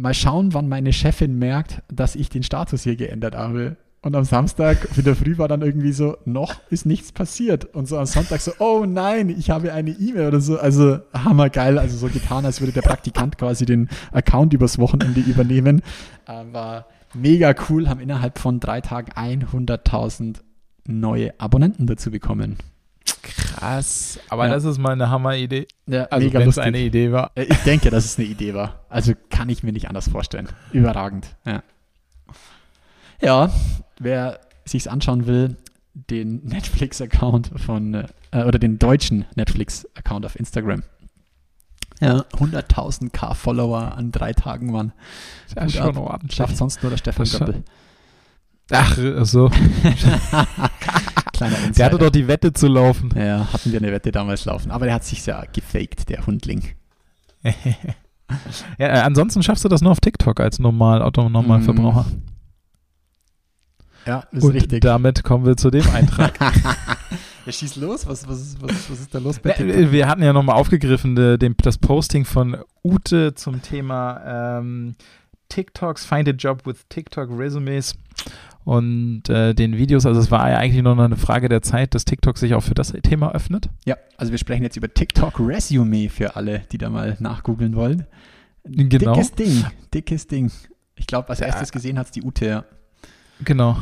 [0.00, 3.76] Mal schauen, wann meine Chefin merkt, dass ich den Status hier geändert habe.
[4.02, 7.66] Und am Samstag wieder früh war dann irgendwie so, noch ist nichts passiert.
[7.74, 10.58] Und so am Sonntag so, oh nein, ich habe eine E-Mail oder so.
[10.58, 15.82] Also hammergeil, also so getan, als würde der Praktikant quasi den Account übers Wochenende übernehmen.
[16.26, 20.36] Äh, war mega cool, haben innerhalb von drei Tagen 100.000
[20.86, 22.56] neue Abonnenten dazu bekommen.
[23.22, 24.18] Krass.
[24.30, 24.54] Aber Ja.
[24.54, 25.66] das ist mal eine Hammer-Idee.
[25.86, 27.32] Ja, Also wenn es eine Idee war.
[27.34, 28.86] Ich denke, dass es eine Idee war.
[28.88, 30.48] Also kann ich mir nicht anders vorstellen.
[30.72, 31.36] Überragend.
[31.44, 31.62] Ja.
[33.20, 33.50] Ja,
[33.98, 35.56] wer sich's anschauen will,
[35.94, 40.82] den Netflix-Account von, äh, oder den deutschen Netflix-Account auf Instagram.
[42.00, 44.92] Ja, 100.000 K-Follower an drei Tagen, Mann.
[45.54, 45.96] Ja, schon ab.
[45.98, 46.36] ordentlich.
[46.36, 47.62] Schafft sonst nur der Stefan Göppel.
[48.70, 49.50] Ach, so.
[51.32, 51.72] Kleiner Insider.
[51.74, 53.10] Der hatte doch die Wette zu laufen.
[53.16, 54.70] ja, hatten wir eine Wette damals laufen.
[54.70, 56.62] Aber der hat sich ja gefaked, der Hundling.
[57.42, 57.52] ja,
[58.78, 62.06] äh, ansonsten schaffst du das nur auf TikTok als normal Autonormalverbraucher.
[64.06, 64.80] Ja, ist Und richtig.
[64.80, 66.32] damit kommen wir zu dem Eintrag.
[67.46, 68.06] ja, schieß los.
[68.06, 69.76] Was, was, was, was ist da los bei TikTok?
[69.76, 74.94] Äh, Wir hatten ja nochmal aufgegriffen de, dem, das Posting von Ute zum Thema ähm,
[75.48, 77.94] TikToks, Find a Job with TikTok Resumes
[78.64, 80.06] und äh, den Videos.
[80.06, 82.62] Also es war ja eigentlich nur noch eine Frage der Zeit, dass TikTok sich auch
[82.62, 83.68] für das Thema öffnet.
[83.84, 88.06] Ja, also wir sprechen jetzt über TikTok Resume für alle, die da mal nachgoogeln wollen.
[88.64, 89.14] Genau.
[89.14, 90.50] Dickes Ding, dickes Ding.
[90.94, 91.46] Ich glaube, als Ja.
[91.46, 92.64] erstes gesehen hat es die Ute.
[93.44, 93.76] Genau.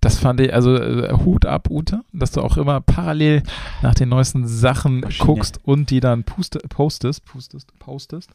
[0.00, 3.42] Das fand ich, also äh, Hut ab, Ute, dass du auch immer parallel
[3.82, 5.26] nach den neuesten Sachen Maschine.
[5.26, 8.30] guckst und die dann puste, postest, postest, postest.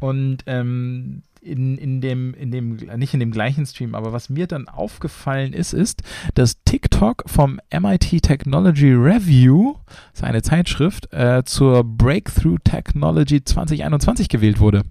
[0.00, 4.46] Und ähm, in, in dem, in dem, nicht in dem gleichen Stream, aber was mir
[4.46, 6.02] dann aufgefallen ist, ist,
[6.34, 14.28] dass TikTok vom MIT Technology Review, das ist eine Zeitschrift, äh, zur Breakthrough Technology 2021
[14.28, 14.82] gewählt wurde.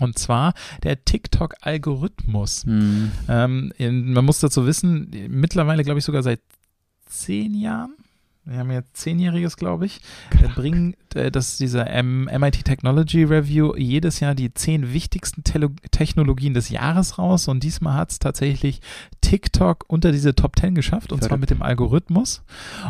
[0.00, 2.64] Und zwar der TikTok-Algorithmus.
[2.66, 6.40] Ähm, in, man muss dazu wissen, mittlerweile glaube ich sogar seit
[7.06, 7.94] zehn Jahren,
[8.46, 10.00] wir haben jetzt zehnjähriges, glaube ich,
[10.42, 16.54] äh, bringen äh, das dieser MIT Technology Review jedes Jahr die zehn wichtigsten Tele Technologien
[16.54, 18.80] des Jahres raus und diesmal hat es tatsächlich
[19.20, 22.42] TikTok unter diese Top 10 geschafft und zwar mit dem Algorithmus.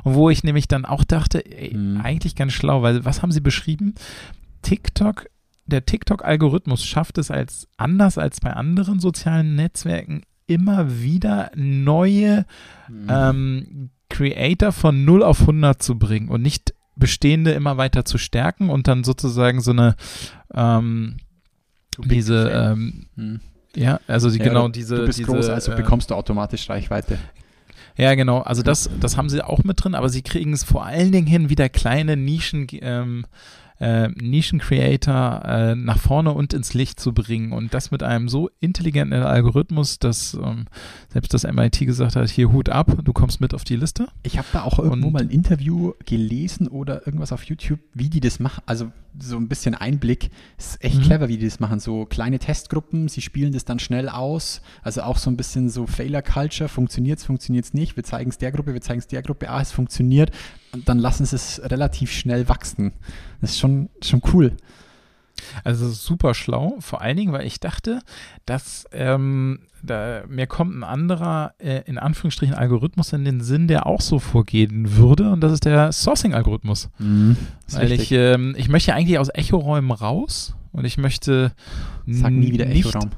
[0.04, 2.00] Und wo ich nämlich dann auch dachte, ey, Mhm.
[2.00, 3.94] eigentlich ganz schlau, weil was haben sie beschrieben?
[4.62, 5.26] TikTok
[5.70, 12.44] der TikTok-Algorithmus schafft es als anders als bei anderen sozialen Netzwerken immer wieder neue
[12.88, 13.06] Mhm.
[13.08, 18.68] ähm, Creator von 0 auf 100 zu bringen und nicht bestehende immer weiter zu stärken
[18.68, 19.94] und dann sozusagen so eine
[20.52, 21.16] ähm,
[22.04, 23.40] diese ähm, Hm.
[23.76, 26.14] ja also die, Ja, genau du- diese Du bist diese, groß, also äh, bekommst du
[26.14, 27.18] automatisch Reichweite.
[27.96, 28.40] ja, genau.
[28.40, 31.26] Also das, das haben sie auch mit drin, aber sie kriegen es vor allen Dingen
[31.26, 33.26] hin, wieder kleine Nischen, ähm,
[33.80, 37.52] äh, Nischen-Creator äh, nach vorne und ins Licht zu bringen.
[37.52, 40.66] Und das mit einem so intelligenten Algorithmus, dass ähm,
[41.12, 44.08] selbst das MIT gesagt hat, hier Hut ab, du kommst mit auf die Liste.
[44.22, 48.08] Ich habe da auch irgendwo Und- mal ein Interview gelesen oder irgendwas auf YouTube, wie
[48.08, 48.62] die das machen.
[48.66, 50.30] Also so ein bisschen Einblick.
[50.58, 51.02] Ist echt Mhm.
[51.02, 51.80] clever, wie die das machen.
[51.80, 54.60] So kleine Testgruppen, sie spielen das dann schnell aus.
[54.82, 56.68] Also auch so ein bisschen so Failure-Culture.
[56.68, 57.96] Funktioniert es, funktioniert es nicht.
[57.96, 59.50] Wir zeigen es der Gruppe, wir zeigen es der Gruppe.
[59.50, 60.30] Ah, es funktioniert.
[60.84, 62.92] Dann lassen sie es relativ schnell wachsen.
[63.40, 64.56] Das ist schon, schon cool.
[65.64, 68.00] Also super schlau, vor allen Dingen, weil ich dachte,
[68.44, 73.86] dass ähm, da, mir kommt ein anderer, äh, in Anführungsstrichen, Algorithmus in den Sinn, der
[73.86, 75.30] auch so vorgehen würde.
[75.32, 76.90] Und das ist der Sourcing-Algorithmus.
[77.66, 81.52] Ist Weil ich, ähm, ich möchte eigentlich aus Echoräumen raus und ich möchte
[82.06, 83.10] Sag nie wieder Echoraum.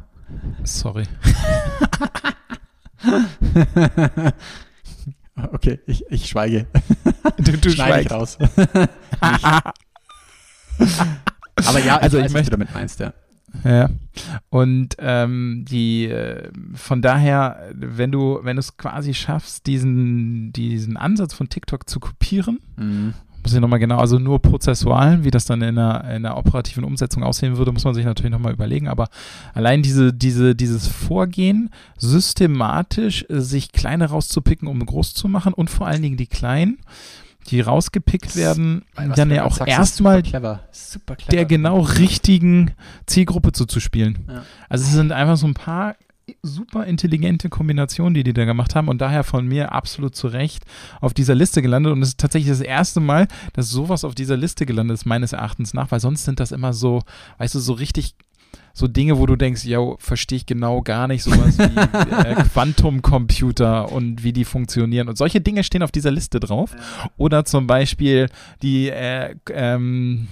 [0.65, 1.05] Sorry.
[5.53, 6.67] okay, ich, ich schweige.
[7.39, 8.37] Du, du Schneide ich raus.
[11.67, 13.13] Aber ja, Also ich weiß, was möchte- du damit meinst, ja.
[13.65, 13.91] Ja.
[14.49, 20.97] Und ähm, die äh, von daher, wenn du, wenn du es quasi schaffst, diesen, diesen
[20.97, 23.13] Ansatz von TikTok zu kopieren, Mhm.
[23.43, 26.85] Muss ich nochmal genau, also nur prozessual, wie das dann in der, in der operativen
[26.85, 28.89] Umsetzung aussehen würde, muss man sich natürlich nochmal überlegen.
[28.89, 29.09] Aber
[29.53, 35.71] allein diese, diese, dieses Vorgehen, systematisch äh, sich kleine rauszupicken, um groß zu machen und
[35.71, 36.79] vor allen Dingen die kleinen,
[37.49, 42.71] die rausgepickt werden, was dann ja auch erstmal der genau richtigen
[43.07, 44.19] Zielgruppe zuzuspielen.
[44.29, 44.43] Ja.
[44.69, 45.97] Also es sind einfach so ein paar
[46.43, 50.65] super intelligente Kombinationen, die die da gemacht haben und daher von mir absolut zu Recht
[51.01, 54.37] auf dieser Liste gelandet und es ist tatsächlich das erste Mal, dass sowas auf dieser
[54.37, 57.03] Liste gelandet ist, meines Erachtens nach, weil sonst sind das immer so,
[57.39, 58.15] weißt du, so richtig
[58.75, 61.63] so Dinge, wo du denkst, ja, verstehe ich genau gar nicht, sowas wie
[62.29, 65.09] äh, Quantumcomputer und wie die funktionieren.
[65.09, 66.75] Und solche Dinge stehen auf dieser Liste drauf.
[67.17, 68.29] Oder zum Beispiel
[68.63, 70.27] die äh, ähm,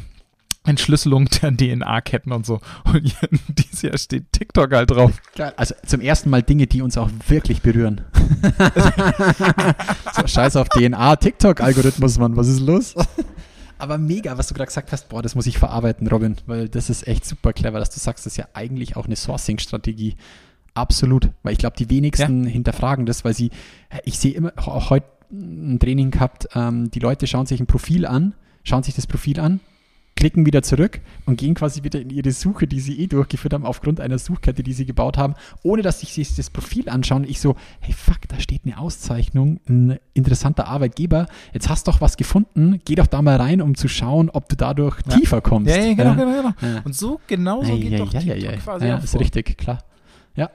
[0.71, 2.61] Entschlüsselung der DNA-Ketten und so.
[2.85, 5.13] Und hier, dieses Jahr steht TikTok halt drauf.
[5.57, 8.03] Also zum ersten Mal Dinge, die uns auch wirklich berühren.
[10.17, 12.95] so, scheiß auf DNA, TikTok-Algorithmus, Mann, was ist los?
[13.79, 16.91] Aber mega, was du gerade gesagt hast, boah, das muss ich verarbeiten, Robin, weil das
[16.91, 20.17] ist echt super clever, dass du sagst, das ist ja eigentlich auch eine Sourcing-Strategie.
[20.75, 23.51] Absolut, weil ich glaube, die wenigsten hinterfragen das, weil sie,
[24.05, 28.07] ich sehe immer, auch heute ein Training gehabt, ähm, die Leute schauen sich ein Profil
[28.07, 29.61] an, schauen sich das Profil an,
[30.21, 33.65] klicken wieder zurück und gehen quasi wieder in ihre Suche, die sie eh durchgeführt haben,
[33.67, 37.25] aufgrund einer Suchkette, die sie gebaut haben, ohne dass sie sich das Profil anschauen.
[37.25, 41.27] Ich so, hey fuck, da steht eine Auszeichnung, ein interessanter Arbeitgeber.
[41.53, 44.49] Jetzt hast du doch was gefunden, geh doch da mal rein, um zu schauen, ob
[44.49, 45.17] du dadurch Ja.
[45.17, 45.75] tiefer kommst.
[45.75, 46.53] Ja, ja, genau, genau, genau.
[46.75, 46.83] Ja.
[46.85, 48.57] Und so, genau so geht doch TikTok ei, ei.
[48.59, 49.21] quasi Ja, ist vor.
[49.21, 49.83] richtig, klar.
[50.37, 50.51] Ja,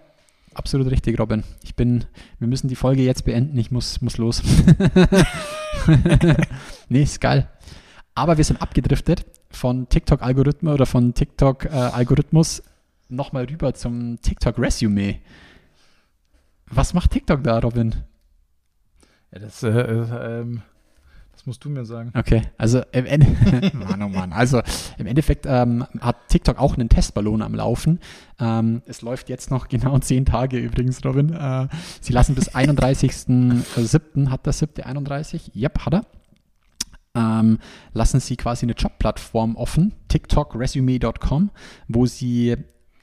[0.54, 1.44] absolut richtig, Robin.
[1.64, 2.06] Ich bin,
[2.40, 4.44] wir müssen die Folge jetzt beenden, ich muss, muss los.
[6.90, 7.48] nee, ist geil.
[8.16, 12.64] Aber wir sind abgedriftet von TikTok-Algorithmus oder von TikTok-Algorithmus
[13.10, 15.20] nochmal rüber zum TikTok-Resume.
[16.68, 17.94] Was macht TikTok da, Robin?
[19.32, 20.62] Ja, das, äh, äh, ähm,
[21.34, 22.12] das musst du mir sagen.
[22.18, 23.28] Okay, also im Ende,
[23.74, 24.32] Mann, oh Mann.
[24.32, 24.62] Also
[24.98, 28.00] im Endeffekt ähm, hat TikTok auch einen Testballon am Laufen.
[28.40, 31.34] Ähm, es läuft jetzt noch genau zehn Tage übrigens, Robin.
[31.34, 31.68] Äh,
[32.00, 34.30] sie lassen bis 31.07.
[34.30, 34.84] hat der 7.
[34.84, 35.52] 31?
[35.54, 36.06] Yep, hat er.
[37.16, 37.60] Ähm,
[37.94, 41.50] lassen sie quasi eine Jobplattform offen, tiktokresume.com,
[41.88, 42.56] wo sie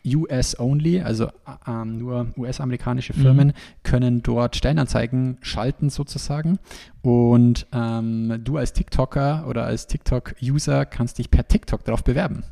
[0.04, 1.28] US-only, also
[1.66, 3.52] ähm, nur US-amerikanische Firmen,
[3.84, 6.58] können dort Stellenanzeigen schalten sozusagen.
[7.02, 12.42] Und ähm, du als TikToker oder als TikTok-User kannst dich per TikTok darauf bewerben.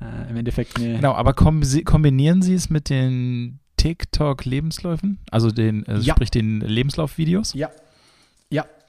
[0.00, 0.96] Äh, Im Endeffekt eine.
[0.96, 5.18] Genau, aber kombinieren Sie es mit den TikTok-Lebensläufen?
[5.30, 6.14] Also den, äh, Ja.
[6.14, 7.52] sprich den Lebenslaufvideos?
[7.54, 7.70] Ja.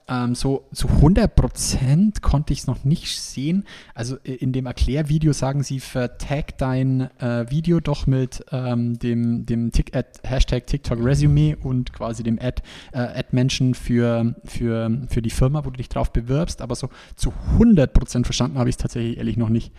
[0.10, 3.66] Ähm, so zu 100% konnte ich es noch nicht sehen.
[3.94, 9.46] Also äh, in dem Erklärvideo sagen sie, vertag dein äh, Video doch mit ähm, dem,
[9.46, 12.62] dem Tik Ad, Hashtag TikTok Resume und quasi dem Ad,
[12.94, 16.62] äh, Ad-Menschen für, für, für die Firma, wo du dich drauf bewirbst.
[16.62, 19.74] Aber so zu 100% verstanden habe ich es tatsächlich ehrlich noch nicht.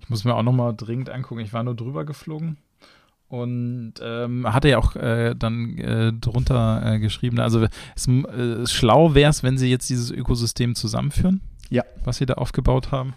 [0.00, 1.40] Ich muss mir auch nochmal dringend angucken.
[1.40, 2.58] Ich war nur drüber geflogen
[3.30, 7.66] und ähm, hatte ja auch äh, dann äh, drunter äh, geschrieben, also
[7.96, 11.40] es, äh, schlau wäre es, wenn sie jetzt dieses Ökosystem zusammenführen,
[11.70, 11.84] Ja.
[12.04, 13.14] was sie da aufgebaut haben.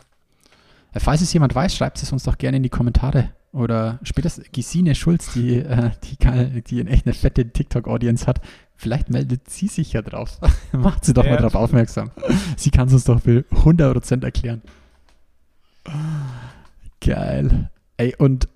[0.93, 3.32] Äh, Falls es jemand weiß, schreibt es uns doch gerne in die Kommentare.
[3.52, 8.39] Oder spätestens Gesine Schulz, die, äh, die, geil- die in echt eine fette TikTok-Audience hat.
[8.76, 10.39] Vielleicht meldet sie sich ja drauf.
[10.71, 11.32] Macht sie doch Ja.
[11.32, 12.12] mal drauf aufmerksam.
[12.58, 14.62] Sie kann es uns doch für 100% erklären.
[17.02, 17.69] Geil.
[17.97, 18.47] Ey, und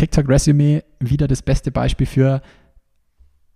[0.00, 2.42] äh, TikTok-Resume wieder das beste Beispiel für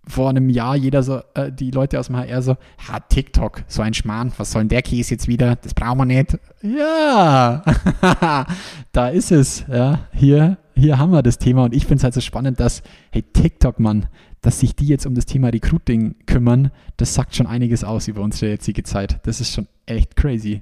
[0.07, 3.81] vor einem Jahr jeder so, äh, die Leute aus dem HR so, ha, TikTok, so
[3.81, 5.55] ein Schmarrn, was soll denn der Käse jetzt wieder?
[5.55, 6.37] Das brauchen wir nicht.
[6.61, 7.63] Ja,
[8.91, 9.65] da ist es.
[9.67, 12.83] Ja, hier, hier haben wir das Thema und ich finde es halt so spannend, dass,
[13.11, 14.07] hey, TikTok, Mann,
[14.41, 18.21] dass sich die jetzt um das Thema Recruiting kümmern, das sagt schon einiges aus über
[18.21, 19.19] unsere jetzige Zeit.
[19.23, 20.61] Das ist schon echt crazy.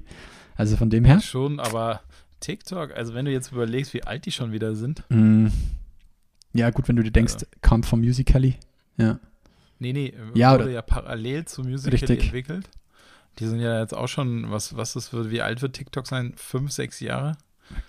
[0.56, 1.20] Also von dem her.
[1.20, 2.00] Schon, aber
[2.44, 5.02] TikTok, also wenn du jetzt überlegst, wie alt die schon wieder sind.
[5.08, 5.48] Mm,
[6.52, 7.46] ja, gut, wenn du dir denkst, Also.
[7.62, 8.56] kam vom Musical.ly.
[8.96, 9.18] Ja.
[9.78, 12.24] Nee, nee, Ja, wurde oder- ja parallel zu Musical.ly Richtig.
[12.24, 12.68] entwickelt.
[13.40, 16.34] Die sind ja jetzt auch schon, was, was wird, wie alt wird TikTok sein?
[16.36, 17.36] Fünf, sechs Jahre?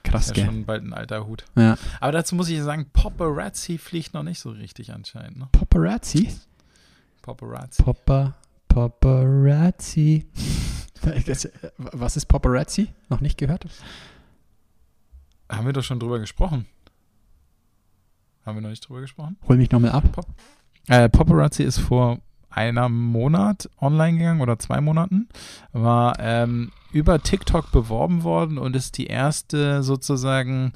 [0.03, 0.45] Krass, ist ja gell?
[0.45, 1.45] schon bald ein alter Hut.
[1.55, 1.77] Ja.
[1.99, 5.37] Aber dazu muss ich sagen, Paparazzi fliegt noch nicht so richtig anscheinend.
[5.37, 5.49] Ne?
[5.51, 6.29] Paparazzi?
[7.21, 7.83] Paparazzi.
[7.83, 8.33] Papa,
[8.67, 10.25] Paparazzi.
[11.77, 12.87] Was ist Paparazzi?
[13.09, 13.67] Noch nicht gehört?
[15.49, 16.67] Haben wir doch schon drüber gesprochen.
[18.45, 19.38] Haben wir noch nicht drüber gesprochen?
[19.47, 20.03] Hol mich nochmal ab.
[20.88, 25.27] Äh, Paparazzi ist vor einem Monat online gegangen oder zwei Monaten,
[25.73, 30.73] war ähm, über TikTok beworben worden und ist die erste sozusagen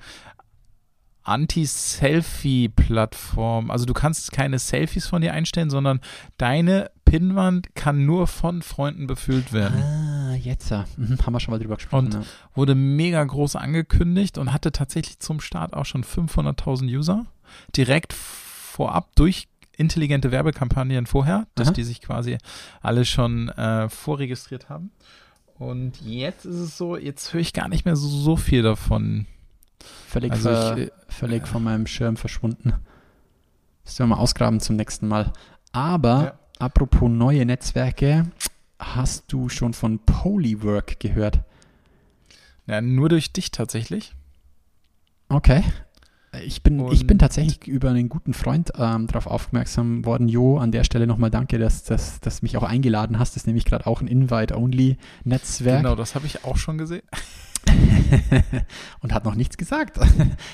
[1.24, 3.72] Anti-Selfie-Plattform.
[3.72, 6.02] Also du kannst keine Selfies von dir einstellen, sondern
[6.38, 9.82] deine Pinnwand kann nur von Freunden befüllt werden.
[9.82, 10.72] Ah, jetzt.
[10.98, 12.06] Mhm, haben wir schon mal drüber gesprochen.
[12.08, 12.22] Und- ja.
[12.56, 17.26] Wurde mega groß angekündigt und hatte tatsächlich zum Start auch schon 500.000 User.
[17.76, 19.48] Direkt vorab durch
[19.78, 21.74] intelligente Werbekampagnen vorher, dass Aha.
[21.74, 22.38] die sich quasi
[22.82, 24.92] alle schon äh, vorregistriert haben.
[25.58, 29.26] Und jetzt ist es so, jetzt höre ich gar nicht mehr so, so viel davon.
[30.08, 32.74] Völlig, Also ver, ich, äh, völlig von meinem Schirm verschwunden.
[33.86, 35.32] Das werden wir mal ausgraben zum nächsten Mal.
[35.72, 36.40] Aber Ja.
[36.60, 38.26] apropos neue Netzwerke,
[38.80, 41.42] hast du schon von Polywork gehört?
[42.66, 44.14] Ja, nur durch dich tatsächlich.
[45.28, 45.64] Okay.
[46.44, 50.28] Ich bin, ich bin tatsächlich über einen guten Freund ähm, darauf aufmerksam worden.
[50.28, 53.32] Jo, an der Stelle nochmal danke, dass du dass, dass mich auch eingeladen hast.
[53.32, 55.82] Das ist nämlich gerade auch ein Invite-Only-Netzwerk.
[55.82, 57.02] Genau, das habe ich auch schon gesehen.
[59.02, 60.00] und hat noch nichts gesagt.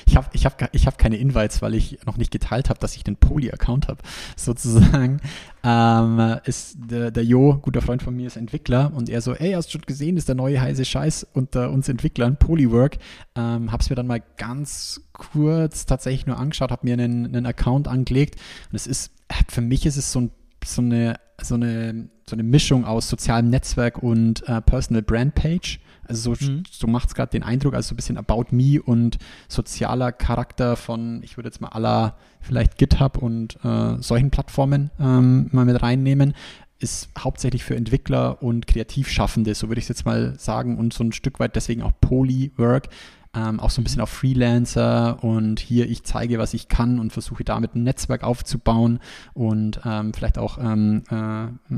[0.06, 2.96] Ich habe ich hab, ich hab keine Invites, weil ich noch nicht geteilt habe, dass
[2.96, 4.00] ich den Poly-Account habe,
[4.36, 5.20] sozusagen.
[5.64, 9.54] Ähm, ist der, der Jo, guter Freund von mir, ist Entwickler und er so, ey,
[9.54, 12.98] hast du schon gesehen, ist der neue heiße Scheiß unter uns Entwicklern, Polywork.
[13.36, 17.88] Ähm, hab's mir dann mal ganz kurz tatsächlich nur angeschaut, habe mir einen, einen Account
[17.88, 18.40] angelegt
[18.72, 19.12] und es ist,
[19.50, 20.32] für mich ist es so, ein,
[20.64, 25.80] so eine, so eine so eine Mischung aus sozialem Netzwerk und äh, Personal Brand Page.
[26.08, 26.64] Also so, Mhm.
[26.70, 30.76] so macht es gerade den Eindruck, also so ein bisschen About Me und sozialer Charakter
[30.76, 35.82] von, ich würde jetzt mal aller vielleicht GitHub und äh, solchen Plattformen ähm, mal mit
[35.82, 36.34] reinnehmen,
[36.80, 41.04] ist hauptsächlich für Entwickler und Kreativschaffende, so würde ich es jetzt mal sagen, und so
[41.04, 42.90] ein Stück weit deswegen auch Polywork,
[43.34, 47.12] ähm, auch so ein bisschen auf Freelancer und hier ich zeige, was ich kann und
[47.12, 49.00] versuche damit ein Netzwerk aufzubauen
[49.34, 51.76] und ähm, vielleicht auch, ähm, äh,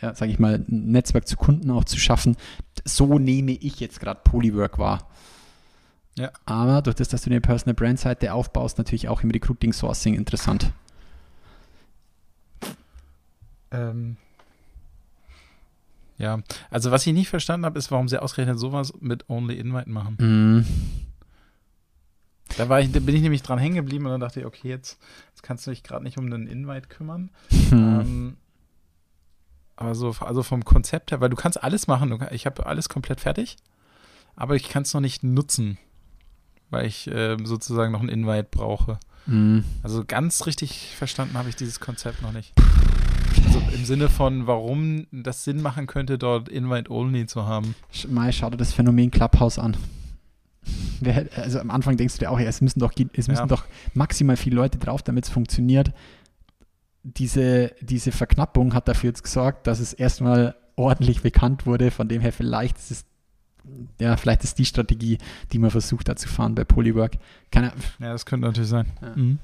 [0.00, 2.36] ja, sage ich mal, ein Netzwerk zu Kunden auch zu schaffen.
[2.84, 5.08] So nehme ich jetzt gerade Polywork wahr.
[6.16, 6.30] Ja.
[6.46, 10.14] Aber durch das, dass du eine Personal Brand Seite aufbaust, natürlich auch im Recruiting Sourcing
[10.14, 10.72] interessant.
[13.70, 14.16] Ähm,
[16.16, 19.88] ja, also was ich nicht verstanden habe, ist, warum sie ausgerechnet sowas mit Only Invite
[19.88, 20.16] machen.
[20.18, 20.66] Mm.
[22.56, 24.68] Da, war ich, da bin ich nämlich dran hängen geblieben und dann dachte ich, okay,
[24.68, 27.30] jetzt, jetzt kannst du dich gerade nicht um einen Invite kümmern.
[27.70, 28.00] Hm.
[28.00, 28.36] Ähm,
[29.78, 32.18] aber so, also vom Konzept her, weil du kannst alles machen.
[32.32, 33.56] Ich habe alles komplett fertig,
[34.34, 35.78] aber ich kann es noch nicht nutzen,
[36.68, 38.98] weil ich ähm, sozusagen noch einen Invite brauche.
[39.26, 39.60] Mm.
[39.84, 42.52] Also ganz richtig verstanden habe ich dieses Konzept noch nicht.
[43.46, 47.76] Also im Sinne von, warum das Sinn machen könnte, dort Invite-Only zu haben.
[48.08, 49.76] Mai, schau dir das Phänomen Clubhouse an.
[51.36, 53.46] Also am Anfang denkst du dir auch, ja, es müssen doch, es müssen Ja.
[53.46, 53.64] doch
[53.94, 55.92] maximal viele Leute drauf, damit es funktioniert.
[57.02, 61.90] Diese, diese Verknappung hat dafür jetzt gesorgt, dass es erstmal ordentlich bekannt wurde.
[61.90, 63.04] Von dem her vielleicht ist es,
[64.00, 65.18] ja, vielleicht ist die Strategie,
[65.52, 67.18] die man versucht da zu fahren bei Polywork.
[67.50, 68.86] Keine, Ja, das könnte natürlich sein.
[69.00, 69.12] Ja.
[69.16, 69.38] Mhm.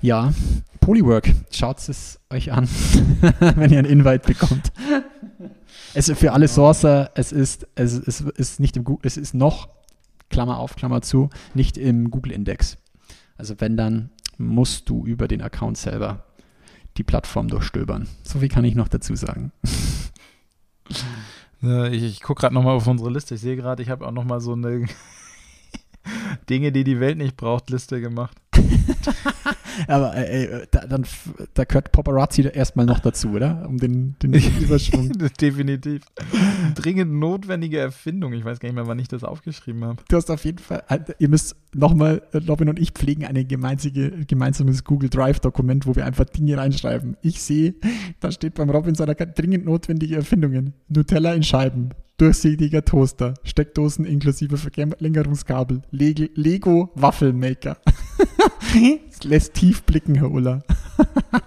[0.00, 0.32] ja,
[0.80, 2.66] Polywork, schaut es euch an,
[3.40, 4.72] wenn ihr einen Invite bekommt.
[5.94, 9.34] Es ist für alle Sourcer, es ist, es es ist nicht im Google, es ist
[9.34, 9.68] noch,
[10.30, 12.76] Klammer auf, Klammer zu, nicht im Google-Index.
[13.36, 16.24] Also wenn, dann musst du über den Account selber
[16.96, 18.08] die Plattform durchstöbern.
[18.22, 19.52] So viel kann ich noch dazu sagen.
[21.62, 23.34] Äh, Ich, ich gucke gerade nochmal auf unsere Liste.
[23.34, 24.86] Ich sehe gerade, ich habe auch nochmal so eine
[26.48, 28.36] Dinge, die die Welt nicht braucht, Liste gemacht.
[29.86, 31.04] Aber äh, da, dann,
[31.54, 33.64] da gehört Paparazzi erstmal noch dazu, oder?
[33.68, 35.12] Um den, den Überschwung.
[35.40, 36.02] Definitiv.
[36.74, 38.32] Dringend notwendige Erfindung.
[38.32, 40.02] Ich weiß gar nicht mehr, wann ich das aufgeschrieben habe.
[40.08, 43.46] Du hast auf jeden Fall, äh, ihr müsst nochmal, äh, Robin und ich pflegen ein
[43.46, 47.16] gemeinsame, gemeinsames Google Drive-Dokument, wo wir einfach Dinge reinschreiben.
[47.22, 47.74] Ich sehe,
[48.20, 50.74] da steht beim Robin seiner Karte dringend notwendige Erfindungen.
[50.88, 57.78] Nutella in Scheiben, durchsichtiger Toaster, Steckdosen inklusive Verlängerungskabel, Lego, Lego Waffelmaker.
[59.10, 60.62] Es lässt tief blicken, Herr Uller.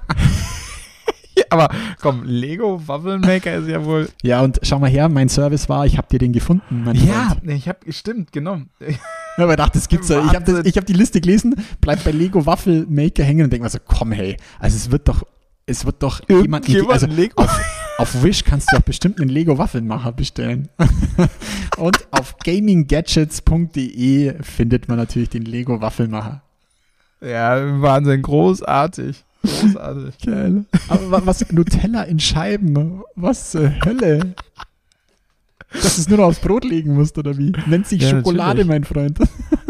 [1.33, 1.69] Ja, aber
[2.01, 4.09] komm, Lego Waffle Maker ist ja wohl.
[4.21, 7.49] Ja, und schau mal her, mein Service war, ich habe dir den gefunden, Ja, Freund.
[7.51, 8.57] ich habe, stimmt, genau.
[9.37, 10.21] Ja, aber ich dachte, das gibt's ja.
[10.25, 13.69] Ich habe hab die Liste gelesen, bleib bei Lego Waffel Maker hängen und denk mir
[13.69, 15.23] so, komm hey, also es wird doch,
[15.65, 17.59] es wird doch jemand, Irgendjemand also Lego- auf,
[18.01, 20.69] auf Wish kannst du doch bestimmt einen Lego Waffelmacher bestellen.
[21.77, 26.41] und auf gaminggadgets.de findet man natürlich den Lego Waffelmacher.
[27.21, 29.23] Ja, Wahnsinn, großartig.
[29.43, 30.17] Großartig.
[30.25, 30.65] Geil.
[30.87, 34.33] Aber wa- was, Nutella in Scheiben, was zur Hölle?
[35.71, 37.53] Dass du es nur noch aufs Brot legen musst, oder wie?
[37.67, 38.67] Nennt sich Ja, Schokolade, natürlich.
[38.67, 39.19] mein Freund.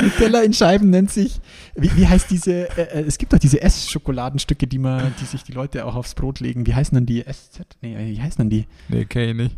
[0.00, 1.40] Nutella in Scheiben nennt sich,
[1.74, 5.42] wie, wie heißt diese, äh, äh, es gibt doch diese Essschokoladenstücke, die man, die sich
[5.42, 6.66] die Leute auch aufs Brot legen.
[6.66, 7.22] Wie heißen denn die?
[7.22, 7.60] SZ?
[7.82, 8.66] Nee, äh, wie heißen denn die?
[8.88, 9.56] Nee, kenn ich nicht.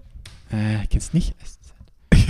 [0.50, 1.34] Äh, kennst nicht?
[1.44, 1.58] SZ?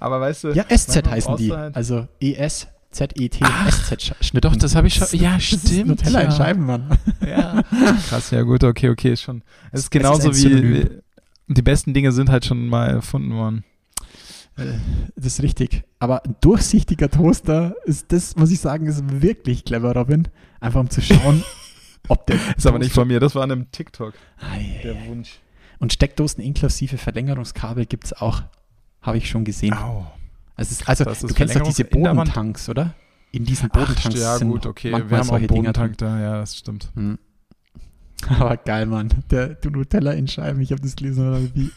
[0.00, 1.52] Aber weißt du, Ja, SZ heißen die.
[1.52, 4.44] Also ES, Z-E-T, SZ-Schnitt.
[4.44, 6.36] doch, das habe ich schon- ja, stimmt, Nutella in ja.
[6.36, 6.98] Scheiben, Mann.
[7.26, 7.62] Ja.
[8.08, 9.42] Krass, ja gut, okay, okay, ist schon.
[9.72, 10.88] Es ist genauso wie
[11.48, 13.64] die besten Dinge sind halt schon mal erfunden worden.
[14.56, 14.72] Äh,
[15.16, 15.84] Das ist richtig.
[15.98, 20.28] Aber ein durchsichtiger Toaster ist das, muss ich sagen, ist wirklich clever, Robin.
[20.60, 21.42] Einfach um zu schauen,
[22.08, 22.38] ob der.
[22.56, 24.14] Ist aber nicht von mir, das war an einem TikTok.
[24.38, 25.38] Ei, Der Wunsch.
[25.78, 28.42] Und Steckdosen inklusive Verlängerungskabel gibt es auch.
[29.02, 29.74] Habe ich schon gesehen.
[29.74, 30.06] Au.
[30.56, 31.84] Also, ist, also Das du kennst doch diese?
[31.84, 32.94] Bodentanks, oder?
[33.30, 36.56] In diesen Ach, Bodentanks ja sind gut, okay, wir haben auch Bodentank da, ja, das
[36.56, 36.90] stimmt.
[36.94, 37.18] Hm.
[38.28, 39.10] Aber geil, Mann.
[39.30, 41.30] Der du Nutella in Scheiben, ich habe das gelesen.
[41.30, 41.70] dachte, Wie,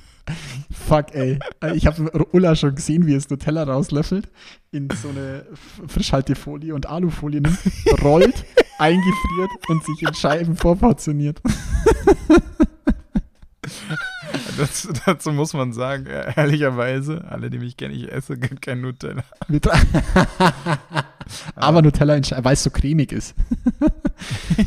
[0.72, 1.40] fuck, ey.
[1.74, 4.30] Ich habe Ulla schon gesehen, wie es Nutella rauslöffelt,
[4.72, 5.46] in so eine
[5.88, 7.60] Frischhaltefolie und Alufolie nimmt,
[8.02, 8.46] rollt,
[8.80, 11.42] eingefriert und sich in Scheiben vorportioniert.
[14.58, 19.24] Das, dazu muss man sagen, äh, ehrlicherweise, alle, die mich kennen, ich esse kein Nutella.
[21.56, 23.36] Aber Nutella weil es so cremig ist.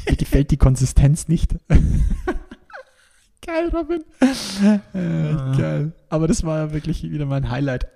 [0.09, 1.57] Mir gefällt die Konsistenz nicht.
[3.47, 4.03] Geil, Robin.
[4.95, 5.93] Äh, geil.
[6.09, 7.87] Aber das war ja wirklich wieder mein Highlight.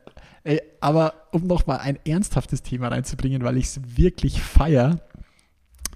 [0.45, 5.01] Ey, aber um nochmal ein ernsthaftes Thema reinzubringen, weil ich es wirklich feier.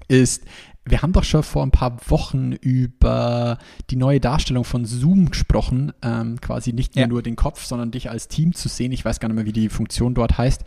[0.08, 0.44] ist,
[0.84, 3.58] wir haben doch schon vor ein paar Wochen über
[3.90, 7.08] die neue Darstellung von Zoom gesprochen, ähm, quasi nicht mehr Ja.
[7.08, 8.90] nur den Kopf, sondern dich als Team zu sehen.
[8.90, 10.64] Ich weiß gar nicht mehr, wie die Funktion dort heißt.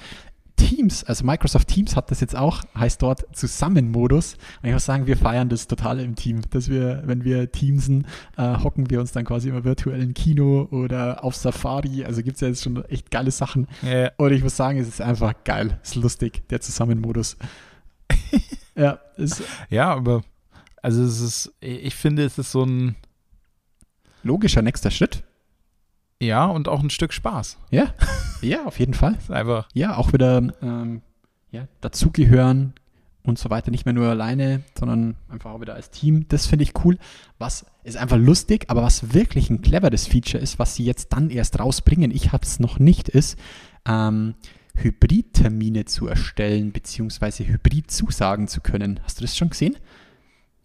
[0.55, 4.33] Teams, also Microsoft Teams hat das jetzt auch, heißt dort Zusammenmodus.
[4.61, 8.07] Und ich muss sagen, wir feiern das total im Team, dass wir, wenn wir teamsen,
[8.37, 12.05] äh, hocken wir uns dann quasi immer virtuell im Kino oder auf Safari.
[12.05, 13.67] Also gibt es ja jetzt schon echt geile Sachen.
[13.81, 14.11] Ja.
[14.17, 15.79] Und ich muss sagen, es ist einfach geil.
[15.83, 17.37] Es ist lustig, der Zusammenmodus.
[18.75, 20.23] ja, ist Ja, aber
[20.81, 22.95] also es ist, ich finde, es ist so ein,
[24.23, 25.23] logischer nächster Schritt.
[26.21, 27.57] Ja, und auch ein Stück Spaß.
[27.71, 27.93] Ja,
[28.41, 29.17] ja, auf jeden Fall.
[29.29, 31.01] Einfach, Ja, auch wieder ähm,
[31.51, 32.73] ja, dazugehören
[33.23, 33.71] und so weiter.
[33.71, 36.25] Nicht mehr nur alleine, sondern einfach auch wieder als Team.
[36.29, 36.97] Das finde ich cool.
[37.37, 41.29] Was ist einfach lustig, aber was wirklich ein cleveres Feature ist, was sie jetzt dann
[41.29, 43.37] erst rausbringen, ich habe es noch nicht, ist,
[43.87, 44.35] ähm,
[44.75, 48.99] Hybridtermine zu erstellen, beziehungsweise Hybrid zusagen zu können.
[49.03, 49.75] Hast du das schon gesehen?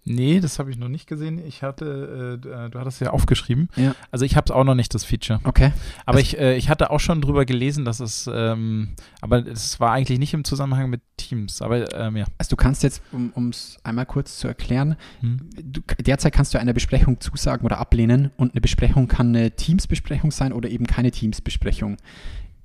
[0.08, 1.38] Nee, das habe ich noch nicht gesehen.
[1.46, 3.68] Ich hatte, äh, du hattest ja aufgeschrieben.
[3.76, 3.94] Ja.
[4.10, 5.40] Also ich habe es auch noch nicht, das Feature.
[5.44, 5.72] Okay.
[6.06, 8.90] Aber Also- ich, äh, ich hatte auch schon drüber gelesen, dass es, ähm,
[9.20, 11.62] aber es war eigentlich nicht im Zusammenhang mit Teams.
[11.62, 12.24] Aber ähm, ja.
[12.38, 15.40] Also du kannst jetzt, um es einmal kurz zu erklären, Hm.
[15.62, 20.30] du, derzeit kannst du einer Besprechung zusagen oder ablehnen und eine Besprechung kann eine Teamsbesprechung
[20.30, 21.96] sein oder eben keine Teamsbesprechung.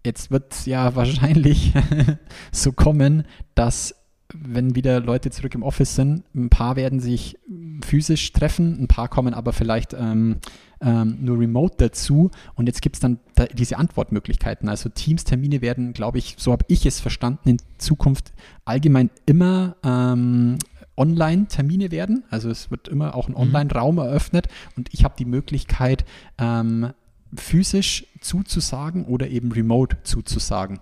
[0.06, 1.72] Jetzt wird ja wahrscheinlich
[2.52, 3.24] so kommen,
[3.56, 3.96] dass
[4.34, 7.38] wenn wieder Leute zurück im Office sind, ein paar werden sich
[7.84, 10.38] physisch treffen, ein paar kommen aber vielleicht ähm,
[10.82, 14.70] ähm, nur remote dazu und jetzt gibt es dann da diese Antwortmöglichkeiten.
[14.70, 18.34] Also Teams-Termine werden, glaube ich, so habe ich es verstanden, in Zukunft
[18.66, 20.58] allgemein immer ähm,
[20.98, 22.24] Online-Termine werden.
[22.30, 26.06] Also es wird immer auch ein Online-Raum eröffnet und ich habe die Möglichkeit,
[26.38, 26.94] ähm,
[27.36, 30.80] physisch zuzusagen oder eben remote zuzusagen.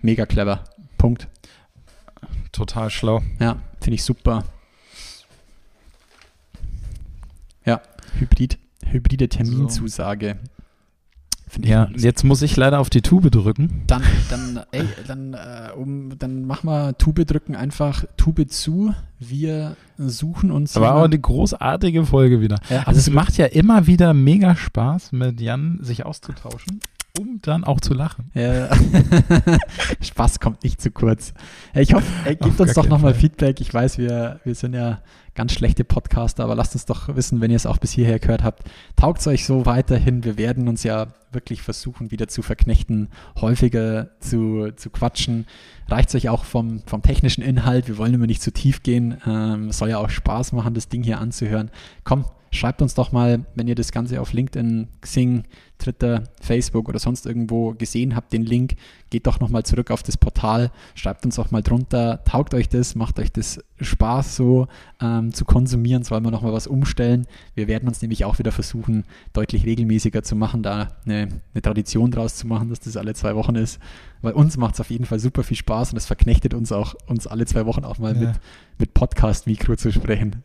[0.00, 0.64] Mega clever.
[0.98, 1.28] Punkt.
[2.52, 3.22] Total schlau.
[3.40, 4.44] Ja, finde ich super.
[7.64, 7.80] Ja,
[8.18, 10.36] Hybrid, hybride Terminzusage.
[11.54, 13.82] Ich Ja, jetzt muss ich leider auf die Tube drücken.
[13.86, 18.94] Dann, dann, ey, dann, äh, um, dann machen wir Tube drücken einfach Tube zu.
[19.18, 20.74] Wir suchen uns.
[20.78, 22.58] Aber auch jemand- eine großartige Folge wieder.
[22.70, 26.80] Ja, Also es macht ja immer wieder mega Spaß, mit Jan sich auszutauschen,
[27.18, 28.30] um dann auch zu lachen.
[28.34, 28.70] Ja.
[30.00, 31.34] Spaß kommt nicht zu kurz.
[31.74, 33.14] Ich hoffe, ey, Auf gebt uns gar doch nochmal.
[33.14, 33.60] Feedback.
[33.60, 35.00] Ich weiß, wir, wir sind ja
[35.34, 38.42] ganz schlechte Podcaster, aber lasst uns doch wissen, wenn ihr es auch bis hierher gehört
[38.42, 38.64] habt.
[38.96, 40.24] Taugt es euch so weiterhin?
[40.24, 43.08] Wir werden uns ja wirklich versuchen, wieder zu verknechten,
[43.40, 45.46] häufiger zu, zu quatschen.
[45.88, 47.88] Reicht es euch auch vom, vom technischen Inhalt?
[47.88, 49.18] Wir wollen immer nicht zu tief gehen.
[49.26, 51.70] Ähm, soll ja auch Spaß machen, das Ding hier anzuhören.
[52.04, 55.44] Komm, schreibt uns doch mal, wenn ihr das Ganze auf LinkedIn, Xing,
[55.78, 58.76] Twitter, Facebook oder sonst irgendwo gesehen habt, den Link,
[59.10, 62.94] geht doch nochmal zurück auf das Portal, schreibt uns auch mal drunter, taugt euch das,
[62.94, 64.68] macht euch das Spaß so
[65.00, 67.26] ähm, zu konsumieren, sollen wir nochmal was umstellen.
[67.54, 72.10] Wir werden uns nämlich auch wieder versuchen, deutlich regelmäßiger zu machen, da eine, eine Tradition
[72.12, 73.80] draus zu machen, dass das alle zwei Wochen ist.
[74.20, 76.94] Weil uns macht es auf jeden Fall super viel Spaß und es verknechtet uns auch,
[77.06, 78.20] uns alle zwei Wochen auch mal Ja.
[78.28, 78.40] mit,
[78.78, 80.42] mit Podcast-Mikro zu sprechen.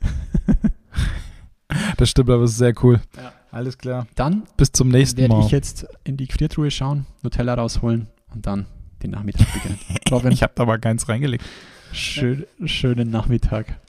[1.97, 2.99] Das stimmt, aber es ist sehr cool.
[3.15, 3.31] Ja.
[3.51, 4.07] Alles klar.
[4.15, 5.45] Dann Bis zum nächsten werde Mal.
[5.45, 8.65] ich jetzt in die Gefriertruhe schauen, Nutella rausholen und dann
[9.01, 9.79] den Nachmittag beginnen.
[10.11, 11.43] Robin, Ich habe da mal keins reingelegt.
[11.91, 13.79] schön, schönen Nachmittag.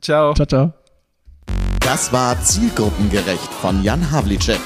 [0.00, 0.34] Ciao.
[0.34, 0.72] Ciao, ciao.
[1.80, 4.60] Das war Zielgruppengerecht von Jan Havlicek.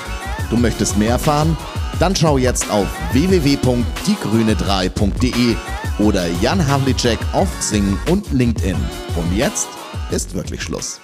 [0.50, 1.56] Du möchtest mehr erfahren?
[2.00, 5.56] Dann schau jetzt auf www.diegrüne3.de
[6.04, 8.76] oder Jan Havlicek auf Xing und LinkedIn.
[9.16, 9.68] Und jetzt
[10.10, 11.00] ist wirklich Schluss.